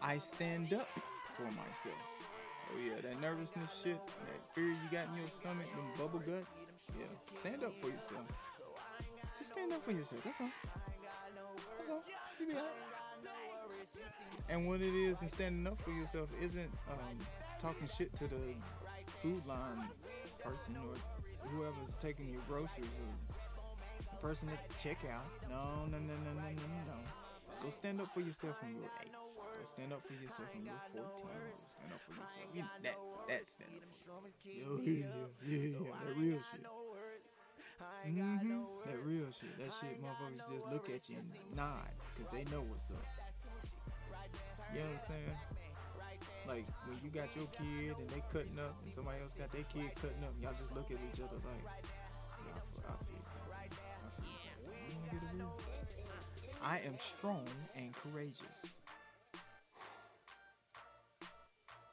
I 0.00 0.18
stand 0.18 0.72
up 0.72 0.88
for 1.36 1.46
myself. 1.46 2.15
Oh 2.68 2.78
yeah, 2.84 3.00
that 3.02 3.20
nervousness 3.20 3.70
shit, 3.82 3.98
that 4.06 4.46
fear 4.54 4.68
you 4.68 4.88
got 4.90 5.06
in 5.08 5.20
your 5.20 5.28
stomach, 5.28 5.70
them 5.72 5.86
bubble 5.96 6.18
guts. 6.20 6.50
Yeah, 6.98 7.06
stand 7.38 7.64
up 7.64 7.72
for 7.80 7.88
yourself. 7.88 8.26
Just 9.38 9.52
stand 9.52 9.72
up 9.72 9.84
for 9.84 9.92
yourself. 9.92 10.24
That's 10.24 10.40
all. 10.40 10.50
That's 11.78 11.90
all. 11.90 12.02
You 12.40 12.46
be 12.46 12.52
alright. 12.52 12.96
And 14.48 14.68
what 14.68 14.80
it 14.80 14.94
is 14.94 15.22
in 15.22 15.28
standing 15.28 15.66
up 15.66 15.80
for 15.80 15.90
yourself 15.90 16.32
isn't 16.42 16.70
um, 16.90 17.16
talking 17.60 17.88
shit 17.96 18.14
to 18.16 18.24
the 18.24 18.54
food 19.22 19.44
line 19.46 19.88
person 20.42 20.76
or 20.76 20.94
whoever's 21.48 21.94
taking 22.00 22.28
your 22.30 22.42
groceries 22.48 22.90
or 23.02 24.04
the 24.10 24.16
person 24.20 24.48
at 24.48 24.68
the 24.68 24.74
checkout. 24.74 25.26
No, 25.50 25.86
no, 25.90 25.98
no, 25.98 26.14
no, 26.24 26.32
no, 26.34 26.42
no, 26.42 26.78
no. 26.86 27.25
Go 27.62 27.70
stand 27.70 28.00
up 28.00 28.12
for 28.14 28.20
yourself 28.20 28.56
when 28.62 28.74
you're 28.76 28.92
eight. 29.02 29.12
Go 29.12 29.64
stand 29.64 29.92
up 29.92 30.02
for 30.02 30.14
yourself 30.14 30.48
when 30.54 30.64
you're 30.66 30.82
14. 30.92 31.02
Go 31.02 31.56
stand 31.56 31.92
up 31.92 32.00
for 32.02 32.12
yourself. 32.14 32.48
You, 32.54 32.62
that, 32.82 32.96
that's 33.28 33.48
stand 33.48 33.72
up 33.74 33.82
for 33.82 33.90
yourself. 33.90 34.22
Yo, 34.46 34.78
yeah, 34.84 35.06
yeah, 35.42 35.56
yeah, 35.56 35.78
yeah, 35.80 35.94
that 36.06 36.16
real 36.16 36.40
shit. 36.52 36.62
Mm-hmm. 38.06 38.62
That 38.86 39.00
real 39.04 39.28
shit. 39.34 39.54
That 39.58 39.70
shit, 39.80 39.98
motherfuckers 40.00 40.40
just 40.48 40.66
look 40.72 40.86
at 40.88 41.02
you 41.10 41.16
and 41.18 41.56
nod 41.56 41.90
because 42.14 42.32
they 42.32 42.44
know 42.48 42.62
what's 42.70 42.90
up. 42.90 43.02
You 44.72 44.80
know 44.80 44.86
what 44.86 44.96
I'm 44.96 45.06
saying? 45.10 45.36
Like 46.46 46.66
when 46.86 46.96
you 47.02 47.10
got 47.10 47.28
your 47.34 47.50
kid 47.50 47.98
and 47.98 48.08
they 48.08 48.22
cutting 48.30 48.58
up 48.62 48.72
and 48.84 48.92
somebody 48.94 49.18
else 49.20 49.34
got 49.34 49.50
their 49.50 49.66
kid 49.66 49.90
cutting 49.98 50.22
up, 50.22 50.32
y'all 50.40 50.54
just 50.54 50.70
look 50.72 50.86
at 50.90 50.98
each 51.02 51.20
other 51.20 51.36
like, 51.42 51.64
yeah, 52.46 52.54
I 52.54 52.62
feel 52.70 52.86
I 52.86 53.15
I 56.68 56.80
am 56.84 56.98
strong 56.98 57.46
and 57.76 57.94
courageous. 57.94 58.74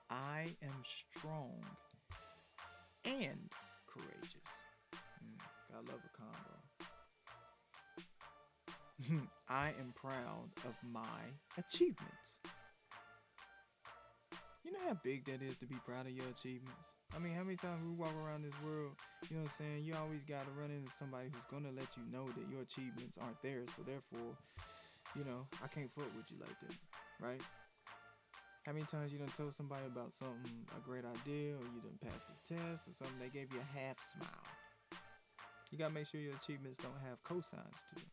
I 0.10 0.48
am 0.64 0.84
strong 0.84 1.64
and 3.06 3.52
courageous. 3.86 4.34
Mm, 5.24 5.38
I 5.74 5.78
love 5.78 6.02
a 6.04 6.10
combo. 9.08 9.30
I 9.48 9.74
am 9.80 9.94
proud 9.94 10.50
of 10.66 10.76
my 10.92 11.22
achievements. 11.56 12.40
You 14.64 14.72
know 14.72 14.80
how 14.88 14.98
big 15.04 15.26
that 15.26 15.44
is 15.44 15.56
to 15.58 15.68
be 15.68 15.76
proud 15.86 16.08
of 16.08 16.14
your 16.14 16.26
achievements? 16.26 16.94
I 17.16 17.20
mean, 17.22 17.34
how 17.38 17.44
many 17.44 17.58
times 17.58 17.86
we 17.86 17.94
walk 17.94 18.14
around 18.26 18.42
this 18.42 18.58
world, 18.66 18.98
you 19.30 19.38
know 19.38 19.46
what 19.46 19.54
I'm 19.54 19.62
saying? 19.62 19.86
You 19.86 19.94
always 20.02 20.26
got 20.26 20.44
to 20.50 20.54
run 20.58 20.74
into 20.74 20.90
somebody 20.90 21.30
who's 21.30 21.46
going 21.46 21.64
to 21.64 21.72
let 21.72 21.88
you 21.94 22.04
know 22.10 22.26
that 22.26 22.50
your 22.50 22.66
achievements 22.66 23.22
aren't 23.22 23.38
there. 23.46 23.62
So, 23.78 23.86
therefore, 23.86 24.34
you 25.14 25.24
know, 25.24 25.46
I 25.62 25.70
can't 25.70 25.94
fuck 25.94 26.10
with 26.18 26.26
you 26.34 26.42
like 26.42 26.58
that, 26.58 26.76
right? 27.22 27.42
How 28.66 28.74
many 28.74 28.86
times 28.90 29.14
you 29.14 29.20
done 29.20 29.30
told 29.38 29.54
somebody 29.54 29.86
about 29.86 30.14
something, 30.14 30.66
a 30.74 30.82
great 30.82 31.06
idea, 31.06 31.54
or 31.54 31.62
you 31.70 31.86
done 31.86 32.02
passed 32.02 32.34
this 32.34 32.42
test, 32.50 32.90
or 32.90 32.94
something, 32.98 33.20
they 33.22 33.30
gave 33.30 33.54
you 33.54 33.62
a 33.62 33.70
half 33.78 34.02
smile. 34.02 34.48
You 35.70 35.78
gotta 35.78 35.94
make 35.94 36.08
sure 36.08 36.20
your 36.20 36.34
achievements 36.34 36.80
don't 36.82 36.98
have 37.06 37.22
cosigns 37.22 37.86
to 37.94 37.96
them. 38.02 38.10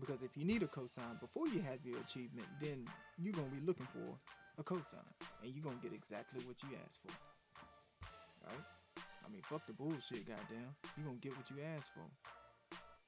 Because 0.00 0.22
if 0.22 0.36
you 0.36 0.44
need 0.44 0.62
a 0.62 0.66
cosign 0.66 1.20
before 1.20 1.46
you 1.48 1.62
have 1.62 1.78
your 1.84 1.98
achievement, 2.00 2.48
then 2.60 2.84
you're 3.16 3.32
gonna 3.32 3.48
be 3.48 3.64
looking 3.64 3.86
for 3.86 4.18
a 4.58 4.64
cosign, 4.64 5.08
and 5.42 5.54
you're 5.54 5.64
gonna 5.64 5.80
get 5.82 5.92
exactly 5.92 6.44
what 6.44 6.60
you 6.62 6.76
asked 6.84 7.00
for. 7.06 7.33
Right? 8.46 8.64
I 9.24 9.28
mean, 9.32 9.42
fuck 9.42 9.66
the 9.66 9.72
bullshit, 9.72 10.26
goddamn. 10.26 10.74
You're 10.96 11.06
gonna 11.06 11.18
get 11.20 11.36
what 11.36 11.48
you 11.50 11.56
asked 11.74 11.92
for. 11.94 12.06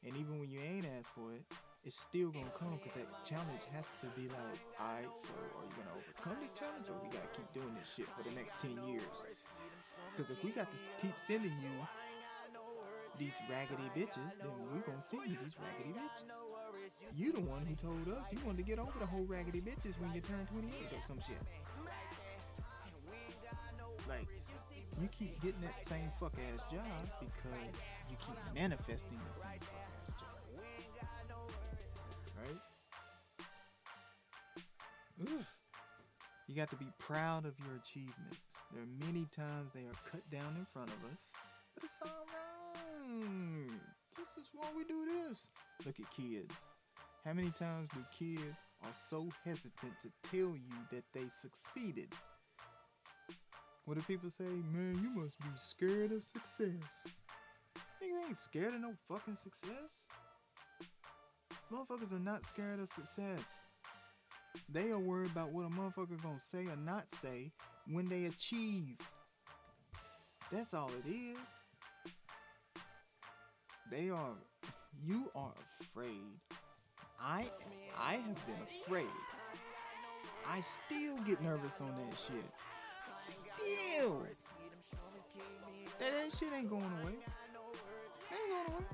And 0.05 0.17
even 0.17 0.39
when 0.39 0.51
you 0.51 0.61
ain't 0.61 0.87
asked 0.99 1.13
for 1.15 1.33
it, 1.35 1.43
it's 1.85 1.99
still 1.99 2.31
gonna 2.31 2.51
come 2.59 2.79
because 2.79 2.99
that 2.99 3.11
challenge 3.27 3.63
has 3.75 3.95
to 4.03 4.07
be 4.19 4.27
like, 4.27 4.59
alright, 4.81 5.07
so 5.19 5.35
are 5.35 5.67
you 5.67 5.75
gonna 5.79 5.95
overcome 5.95 6.39
this 6.43 6.55
challenge 6.59 6.87
or 6.91 6.99
we 6.99 7.11
gotta 7.15 7.31
keep 7.31 7.47
doing 7.55 7.75
this 7.79 7.87
shit 7.95 8.07
for 8.11 8.23
the 8.27 8.35
next 8.35 8.59
10 8.59 8.75
years? 8.91 9.07
Because 10.11 10.31
if 10.31 10.43
we 10.43 10.51
got 10.51 10.67
to 10.67 10.79
keep 10.99 11.15
sending 11.19 11.55
you 11.63 11.75
these 13.19 13.35
raggedy 13.49 13.89
bitches, 13.95 14.35
then 14.39 14.51
we're 14.73 14.83
gonna 14.83 15.01
send 15.01 15.31
you 15.31 15.39
these 15.39 15.57
raggedy 15.59 15.95
bitches. 15.95 16.27
You 17.15 17.33
the 17.33 17.47
one 17.47 17.65
who 17.65 17.75
told 17.75 18.07
us 18.13 18.27
you 18.31 18.39
wanted 18.45 18.63
to 18.63 18.69
get 18.69 18.79
over 18.79 18.99
the 18.99 19.07
whole 19.07 19.27
raggedy 19.27 19.61
bitches 19.61 19.99
when 20.01 20.13
you 20.13 20.21
turn 20.21 20.47
28 20.51 20.71
or 20.91 21.03
some 21.07 21.21
shit. 21.23 21.41
You 25.01 25.09
keep 25.19 25.41
getting 25.43 25.61
that 25.61 25.85
same 25.85 26.11
fuck 26.19 26.33
ass 26.53 26.63
job 26.71 26.83
because 27.21 27.77
you 28.11 28.17
keep 28.19 28.37
manifesting 28.55 29.19
the 29.19 29.35
same 29.39 29.61
fuck 29.61 29.87
ass 30.01 30.09
job. 30.19 30.37
Right? 32.39 32.61
Oof. 35.23 35.47
You 36.49 36.55
got 36.55 36.71
to 36.71 36.77
be 36.77 36.87
proud 36.99 37.45
of 37.45 37.59
your 37.59 37.77
achievements. 37.77 38.41
There 38.73 38.83
are 38.83 39.07
many 39.07 39.27
times 39.35 39.73
they 39.75 39.83
are 39.83 39.99
cut 40.11 40.29
down 40.31 40.57
in 40.57 40.67
front 40.73 40.89
of 40.89 41.05
us, 41.13 41.33
but 41.75 41.85
it's 41.85 42.01
alright. 42.03 43.71
This 44.17 44.45
is 44.45 44.51
why 44.55 44.67
we 44.77 44.85
do 44.85 45.05
this. 45.05 45.49
Look 45.85 46.01
at 46.01 46.11
kids. 46.17 46.55
How 47.25 47.33
many 47.33 47.51
times 47.51 47.91
do 47.93 48.05
kids 48.17 48.67
are 48.85 48.93
so 48.93 49.29
hesitant 49.45 50.01
to 50.01 50.13
tell 50.23 50.55
you 50.57 50.77
that 50.93 51.05
they 51.13 51.27
succeeded? 51.29 52.15
What 53.87 53.97
do 53.97 54.03
people 54.03 54.29
say? 54.31 54.45
Man, 54.45 54.99
you 55.01 55.23
must 55.23 55.39
be 55.41 55.47
scared 55.55 56.11
of 56.11 56.21
success. 56.21 57.07
Niggas 58.03 58.27
ain't 58.27 58.37
scared 58.37 58.75
of 58.75 58.81
no 58.81 58.95
fucking 59.09 59.37
success. 59.37 60.09
Motherfuckers 61.73 62.13
are 62.13 62.19
not 62.19 62.43
scared 62.43 62.81
of 62.81 62.89
success. 62.89 63.61
They 64.69 64.91
are 64.91 64.99
worried 64.99 65.31
about 65.31 65.53
what 65.53 65.67
a 65.67 65.69
motherfucker 65.69 66.21
gonna 66.21 66.41
say 66.41 66.65
or 66.67 66.77
not 66.85 67.09
say 67.09 67.53
when 67.89 68.07
they 68.07 68.25
achieve. 68.25 68.97
That's 70.51 70.75
all 70.75 70.91
it 71.05 71.09
is. 71.09 72.83
They 73.93 74.11
are 74.11 74.35
you 75.05 75.31
are 75.37 75.55
afraid. 75.81 76.41
I 77.21 77.45
I 78.01 78.15
have 78.15 78.47
been 78.47 78.81
afraid. 78.83 79.07
I 80.49 80.61
still 80.61 81.19
get 81.19 81.41
nervous 81.41 81.81
on 81.81 81.89
that 81.89 82.17
shit. 82.19 82.51
Still. 83.17 84.27
That, 85.99 86.33
shit 86.39 86.53
ain't 86.55 86.69
going 86.69 86.85
away. 87.03 87.13
Ain't 87.13 88.51
going 88.51 88.67
away. 88.69 88.85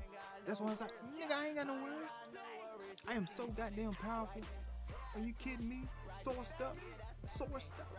That's 0.46 0.60
why 0.60 0.68
I 0.68 0.70
was 0.70 0.80
like, 0.80 0.90
nigga, 1.20 1.36
I 1.36 1.46
ain't 1.48 1.56
got 1.56 1.66
no 1.66 1.74
worries. 1.74 2.08
I 3.08 3.14
am 3.14 3.26
so 3.26 3.46
goddamn 3.48 3.92
powerful. 3.94 4.42
Are 5.14 5.20
you 5.20 5.32
kidding 5.32 5.68
me? 5.68 5.82
Sourced 6.14 6.60
up. 6.60 6.76
Sourced 7.26 7.78
up. 7.80 7.92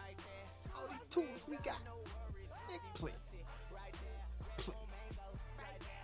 All 0.75 0.87
these 0.89 1.07
tools 1.09 1.45
we 1.49 1.57
got. 1.57 1.77
Nigga, 2.69 2.93
please. 2.95 3.35
Please. 4.57 4.75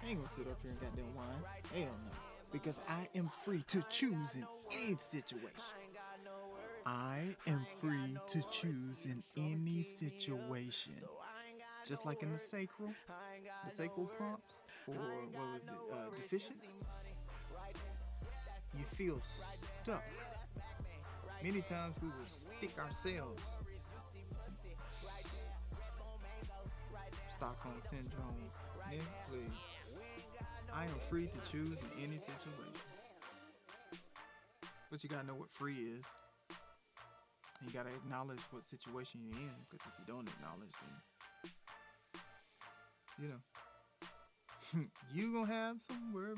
I 0.03 0.09
ain't 0.09 0.17
gonna 0.17 0.29
sit 0.29 0.47
up 0.47 0.57
here 0.61 0.71
and 0.71 0.81
goddamn 0.81 1.15
whine. 1.15 1.27
Hell 1.73 1.95
no. 2.05 2.11
Because 2.51 2.75
I 2.87 3.07
am 3.17 3.29
free 3.43 3.63
to 3.67 3.83
choose 3.89 4.35
in 4.35 4.45
any 4.75 4.95
situation. 4.95 5.49
I 6.89 7.35
am 7.45 7.67
free 7.79 8.17
to 8.29 8.41
choose 8.49 9.05
in 9.05 9.21
any 9.37 9.83
situation. 9.83 10.93
Just 11.87 12.03
like 12.03 12.23
in 12.23 12.31
the 12.31 12.37
sacral, 12.37 12.89
the 13.63 13.69
sacral 13.69 14.07
prompts 14.17 14.61
for 14.85 14.93
what 14.93 15.53
was 15.53 15.61
it, 15.67 15.69
uh, 15.69 16.15
deficiency. 16.15 16.69
You 18.75 18.85
feel 18.85 19.19
stuck. 19.21 20.03
Many 21.43 21.61
times 21.61 21.95
we 22.01 22.07
will 22.07 22.25
stick 22.25 22.71
ourselves. 22.79 23.43
Stockholm 27.29 27.75
syndrome. 27.81 28.35
Please. 29.29 30.41
I 30.73 30.85
am 30.85 30.99
free 31.07 31.27
to 31.27 31.51
choose 31.51 31.77
in 31.97 32.03
any 32.03 32.17
situation. 32.17 32.73
But 34.89 35.03
you 35.03 35.09
gotta 35.09 35.27
know 35.27 35.35
what 35.35 35.51
free 35.51 35.75
is. 35.75 36.05
You 37.61 37.73
gotta 37.73 37.89
acknowledge 37.89 38.39
what 38.51 38.63
situation 38.63 39.21
you're 39.23 39.35
in, 39.35 39.55
because 39.69 39.85
if 39.85 39.93
you 39.99 40.05
don't 40.13 40.27
acknowledge, 40.27 40.71
then 40.81 40.95
you 43.21 43.27
know 43.29 43.41
you 45.13 45.33
gonna 45.33 45.51
have 45.51 45.81
some 45.81 46.13
worries, 46.13 46.37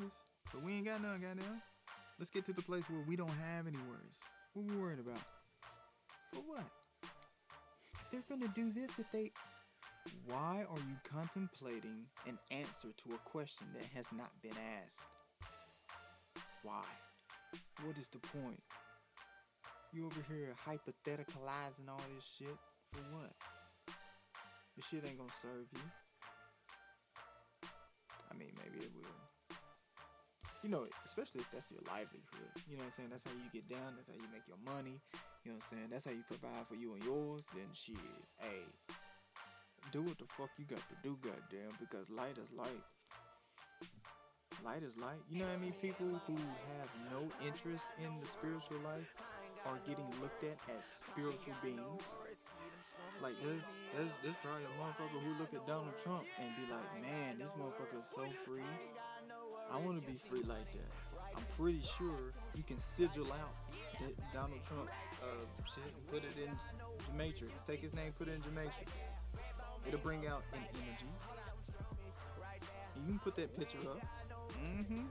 but 0.52 0.64
we 0.64 0.74
ain't 0.74 0.86
got 0.86 1.02
none, 1.02 1.20
goddamn. 1.22 1.62
Let's 2.18 2.32
get 2.32 2.46
to 2.46 2.54
the 2.54 2.62
place 2.62 2.84
where 2.90 3.04
we 3.08 3.16
don't 3.16 3.30
have 3.30 3.68
any 3.68 3.78
worries. 3.90 4.20
What 4.54 4.66
we 4.66 4.76
worried 4.78 5.00
about? 5.00 5.22
For 6.34 6.42
what? 6.42 6.64
They're 8.12 8.24
gonna 8.30 8.52
do 8.54 8.72
this 8.72 9.00
if 9.00 9.12
they. 9.12 9.32
Why 10.26 10.66
are 10.70 10.78
you 10.78 10.96
contemplating 11.04 12.06
an 12.28 12.40
answer 12.50 12.88
to 12.98 13.14
a 13.14 13.18
question 13.30 13.68
that 13.76 13.86
has 13.96 14.08
not 14.12 14.32
been 14.42 14.58
asked? 14.84 15.10
Why? 16.64 16.84
What 17.84 17.98
is 17.98 18.08
the 18.08 18.20
point? 18.20 18.62
You 19.94 20.06
over 20.06 20.24
here 20.30 20.56
hypotheticalizing 20.66 21.90
all 21.90 22.00
this 22.16 22.24
shit 22.40 22.56
for 22.94 23.04
what? 23.12 23.34
This 24.78 24.88
shit 24.88 25.04
ain't 25.06 25.18
gonna 25.18 25.30
serve 25.30 25.68
you. 25.74 25.84
I 28.32 28.38
mean, 28.38 28.52
maybe 28.56 28.86
it 28.86 28.92
will. 28.96 29.58
You 30.64 30.70
know, 30.70 30.88
especially 31.04 31.42
if 31.42 31.52
that's 31.52 31.72
your 31.72 31.82
livelihood. 31.88 32.56
You 32.70 32.78
know 32.78 32.88
what 32.88 32.96
I'm 32.96 33.04
saying? 33.04 33.10
That's 33.12 33.26
how 33.26 33.32
you 33.36 33.52
get 33.52 33.68
down. 33.68 33.98
That's 33.98 34.08
how 34.08 34.16
you 34.16 34.32
make 34.32 34.48
your 34.48 34.62
money. 34.64 35.02
You 35.44 35.52
know 35.52 35.58
what 35.60 35.68
I'm 35.68 35.78
saying? 35.78 35.88
That's 35.92 36.06
how 36.06 36.12
you 36.12 36.24
provide 36.24 36.68
for 36.70 36.76
you 36.76 36.94
and 36.94 37.04
yours. 37.04 37.48
Then 37.52 37.68
shit, 37.74 37.98
hey, 38.40 38.64
do 39.92 40.04
what 40.04 40.18
the 40.20 40.30
fuck 40.40 40.56
you 40.58 40.64
got 40.64 40.80
to 40.88 40.96
do, 41.04 41.18
goddamn, 41.20 41.76
because 41.82 42.10
light 42.10 42.38
is 42.40 42.48
light. 42.56 42.86
Light 44.64 44.84
is 44.84 44.96
light. 44.96 45.20
You 45.28 45.40
know 45.40 45.50
what 45.52 45.58
I 45.58 45.62
mean? 45.62 45.74
People 45.82 46.22
who 46.28 46.38
have 46.38 46.88
no 47.12 47.28
interest 47.44 47.86
in 48.00 48.12
the 48.22 48.28
spiritual 48.28 48.80
life 48.86 49.10
are 49.68 49.80
getting 49.88 50.08
looked 50.22 50.44
at 50.44 50.58
as 50.78 50.86
spiritual 50.86 51.54
beings. 51.62 52.04
Like 53.22 53.38
there's 53.44 53.66
there's 53.96 54.14
there's 54.24 54.40
probably 54.42 54.66
a 54.66 54.74
motherfucker 54.82 55.20
who 55.22 55.32
look 55.40 55.54
at 55.54 55.66
Donald 55.68 55.94
Trump 56.04 56.24
and 56.40 56.50
be 56.58 56.66
like, 56.72 56.90
man, 57.02 57.38
this 57.38 57.52
motherfucker 57.54 58.00
is 58.00 58.06
so 58.06 58.26
free. 58.46 58.66
I 59.72 59.78
want 59.80 60.02
to 60.02 60.06
be 60.06 60.18
free 60.18 60.44
like 60.44 60.66
that. 60.74 60.92
I'm 61.36 61.46
pretty 61.58 61.82
sure 61.98 62.18
you 62.56 62.64
can 62.64 62.78
sigil 62.78 63.28
out 63.32 63.56
that 64.02 64.34
Donald 64.34 64.60
Trump 64.68 64.90
uh, 65.24 65.46
shit 65.64 65.94
and 65.96 66.06
put 66.12 66.24
it 66.26 66.36
in 66.42 66.52
Gematrix. 67.08 67.54
Take 67.66 67.82
his 67.82 67.94
name, 67.94 68.12
put 68.18 68.28
it 68.28 68.36
in 68.36 68.42
Gematrix. 68.42 68.92
It'll 69.88 70.00
bring 70.00 70.28
out 70.28 70.44
an 70.54 70.60
energy. 70.84 71.06
You 73.06 73.14
can 73.14 73.20
put 73.20 73.36
that 73.38 73.58
picture 73.58 73.80
up. 73.90 73.98
Mm-hmm. 74.62 75.06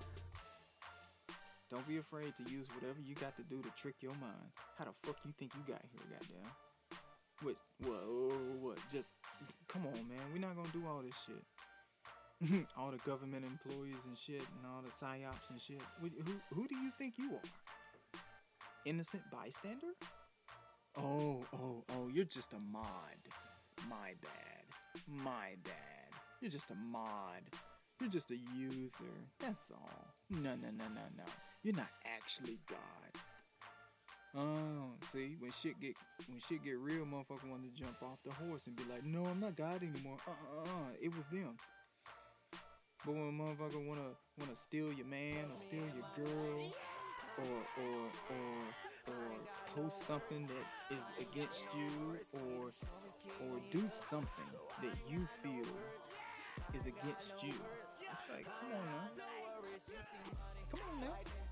Don't 1.71 1.87
be 1.87 1.99
afraid 1.99 2.35
to 2.35 2.43
use 2.53 2.67
whatever 2.75 2.99
you 3.01 3.15
got 3.15 3.37
to 3.37 3.43
do 3.45 3.63
to 3.63 3.71
trick 3.77 3.95
your 4.01 4.15
mind. 4.21 4.51
How 4.77 4.87
the 4.87 4.93
fuck 5.05 5.17
you 5.25 5.33
think 5.39 5.53
you 5.55 5.73
got 5.73 5.81
here, 5.93 6.03
goddamn? 6.11 6.51
What? 7.43 7.57
What? 7.79 8.61
What? 8.61 8.79
Just 8.91 9.15
come 9.69 9.87
on, 9.87 10.09
man. 10.09 10.19
We're 10.33 10.41
not 10.41 10.57
gonna 10.57 10.69
do 10.73 10.83
all 10.89 11.03
this 11.03 11.15
shit. 11.25 12.67
all 12.77 12.91
the 12.91 12.99
government 12.99 13.45
employees 13.45 14.05
and 14.05 14.19
shit, 14.19 14.41
and 14.41 14.67
all 14.67 14.83
the 14.83 14.91
psyops 14.91 15.51
and 15.51 15.61
shit. 15.61 15.81
Who, 16.01 16.09
who, 16.09 16.33
who 16.55 16.67
do 16.67 16.75
you 16.75 16.91
think 16.99 17.15
you 17.19 17.35
are? 17.35 18.21
Innocent 18.85 19.23
bystander? 19.31 19.95
Oh, 20.97 21.45
oh, 21.55 21.85
oh! 21.91 22.09
You're 22.13 22.25
just 22.25 22.53
a 22.53 22.59
mod. 22.59 22.83
My 23.89 24.15
bad. 24.21 25.07
My 25.07 25.55
bad. 25.63 26.19
You're 26.41 26.51
just 26.51 26.73
a 26.73 26.75
mod. 26.75 27.43
You're 28.01 28.11
just 28.11 28.33
a 28.33 28.37
user. 28.57 29.05
That's 29.39 29.71
all. 29.71 30.15
No, 30.31 30.51
no, 30.57 30.71
no, 30.77 30.85
no, 30.95 31.03
no. 31.17 31.25
You're 31.63 31.77
not 31.77 31.91
actually 32.17 32.59
God. 32.69 32.79
Oh, 34.35 34.93
see, 35.03 35.37
when 35.41 35.51
shit 35.51 35.79
get 35.81 35.95
when 36.27 36.39
shit 36.39 36.65
get 36.65 36.79
real, 36.79 37.05
motherfucker 37.05 37.51
want 37.51 37.65
to 37.65 37.83
jump 37.83 38.03
off 38.03 38.23
the 38.25 38.31
horse 38.33 38.67
and 38.67 38.77
be 38.77 38.85
like, 38.89 39.05
"No, 39.05 39.27
I'm 39.27 39.41
not 39.41 39.57
God 39.57 39.83
anymore." 39.83 40.17
Uh, 40.27 40.31
uh, 40.31 40.63
uh. 40.63 40.91
It 41.03 41.15
was 41.15 41.27
them. 41.27 41.57
But 43.05 43.13
when 43.13 43.37
motherfucker 43.37 43.87
wanna 43.87 44.15
wanna 44.39 44.57
steal 44.57 44.93
your 44.93 45.07
man 45.07 45.45
or 45.53 45.59
steal 45.59 45.85
your 45.85 46.27
girl, 46.27 46.73
or 47.39 47.83
or 47.83 48.09
or 48.31 49.13
or 49.13 49.39
post 49.75 50.07
something 50.07 50.47
that 50.47 50.97
is 50.97 51.05
against 51.29 51.67
you, 51.77 51.91
or 52.41 52.71
or 53.47 53.61
do 53.71 53.87
something 53.89 54.49
that 54.81 54.97
you 55.11 55.27
feel 55.43 55.67
is 56.73 56.87
against 56.87 57.43
you, 57.43 57.53
it's 58.13 58.31
like, 58.31 58.47
come 58.47 58.73
on 58.79 58.87
now, 58.87 59.25
come 60.71 60.81
on 60.95 61.01
now. 61.01 61.50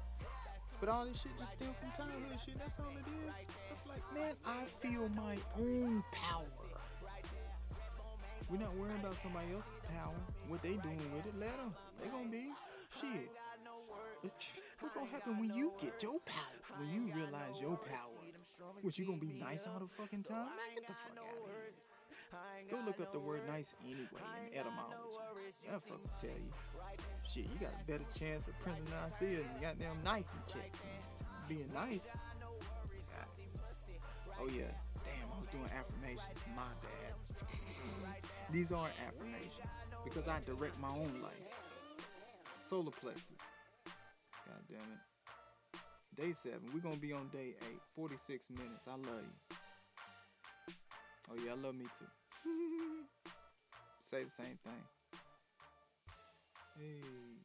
But 0.80 0.88
all 0.88 1.04
this 1.06 1.22
shit 1.22 1.32
just 1.38 1.52
stems 1.58 1.74
from 1.80 1.90
childhood 1.96 2.38
shit. 2.46 2.58
That's 2.58 2.78
all 2.78 2.94
it 2.94 3.02
is. 3.02 3.34
It's 3.72 3.86
like, 3.90 4.04
man, 4.14 4.34
I 4.46 4.62
feel 4.64 5.08
my 5.10 5.36
own 5.58 6.02
power. 6.14 6.46
We're 8.48 8.62
not 8.62 8.74
worrying 8.76 8.96
about 9.00 9.14
somebody 9.16 9.52
else's 9.52 9.76
power. 9.92 10.14
What 10.46 10.62
they 10.62 10.78
doing 10.80 11.02
with 11.12 11.26
it, 11.26 11.36
let 11.36 11.56
them. 11.58 11.74
They 12.00 12.08
gonna 12.08 12.30
be 12.30 12.48
shit. 12.96 13.28
It's, 14.22 14.38
what's 14.80 14.94
gonna 14.94 15.10
happen 15.10 15.38
when 15.38 15.54
you 15.54 15.72
get 15.82 16.02
your 16.02 16.18
power? 16.24 16.78
When 16.78 16.88
you 16.94 17.12
realize 17.12 17.60
your 17.60 17.76
power? 17.76 18.22
What 18.82 18.98
you 18.98 19.04
gonna 19.04 19.18
be 19.18 19.34
nice 19.38 19.66
all 19.66 19.80
the 19.80 19.88
fucking 20.00 20.22
time? 20.22 20.46
Man, 20.46 20.74
get 20.74 20.86
the 20.86 20.94
fuck 20.94 21.18
out 21.18 21.28
of 21.28 21.50
here. 21.50 22.70
Go 22.70 22.76
look 22.86 23.00
up 23.00 23.12
the 23.12 23.18
word 23.18 23.40
nice 23.48 23.74
anyway 23.84 24.24
in 24.52 24.58
etymology. 24.58 24.96
That 25.70 25.82
fucking 25.82 26.10
tell 26.20 26.30
you. 26.30 26.52
Shit, 27.28 27.44
you 27.44 27.60
got 27.60 27.74
a 27.76 27.90
better 27.90 28.04
chance 28.18 28.48
of 28.48 28.58
Princess 28.60 28.88
Nasir 28.88 29.44
than 29.44 29.60
goddamn 29.60 29.96
Nike 30.02 30.24
checks. 30.46 30.82
Being 31.46 31.68
nice. 31.74 32.16
Ah. 32.16 33.26
Oh 34.40 34.48
yeah. 34.48 34.72
Damn, 35.04 35.28
I 35.34 35.38
was 35.38 35.48
doing 35.52 35.68
affirmations. 35.76 36.40
My 36.56 36.72
bad. 36.80 37.12
These 38.52 38.72
aren't 38.72 38.94
affirmations 39.06 39.68
because 40.04 40.26
I 40.26 40.40
direct 40.46 40.80
my 40.80 40.88
own 40.88 41.20
life. 41.20 41.44
Solar 42.62 42.92
plexus. 42.92 43.36
God 44.46 44.62
damn 44.70 44.78
it. 44.78 45.76
Day 46.16 46.32
seven. 46.32 46.60
We're 46.72 46.80
gonna 46.80 46.96
be 46.96 47.12
on 47.12 47.28
day 47.28 47.54
eight. 47.60 47.80
46 47.94 48.50
minutes. 48.50 48.88
I 48.88 48.92
love 48.92 49.02
you. 49.22 49.56
Oh 51.30 51.36
yeah, 51.44 51.52
I 51.52 51.56
love 51.56 51.74
me 51.74 51.84
too. 51.98 52.50
Say 54.00 54.24
the 54.24 54.30
same 54.30 54.58
thing. 54.64 54.97
Hey. 56.78 57.37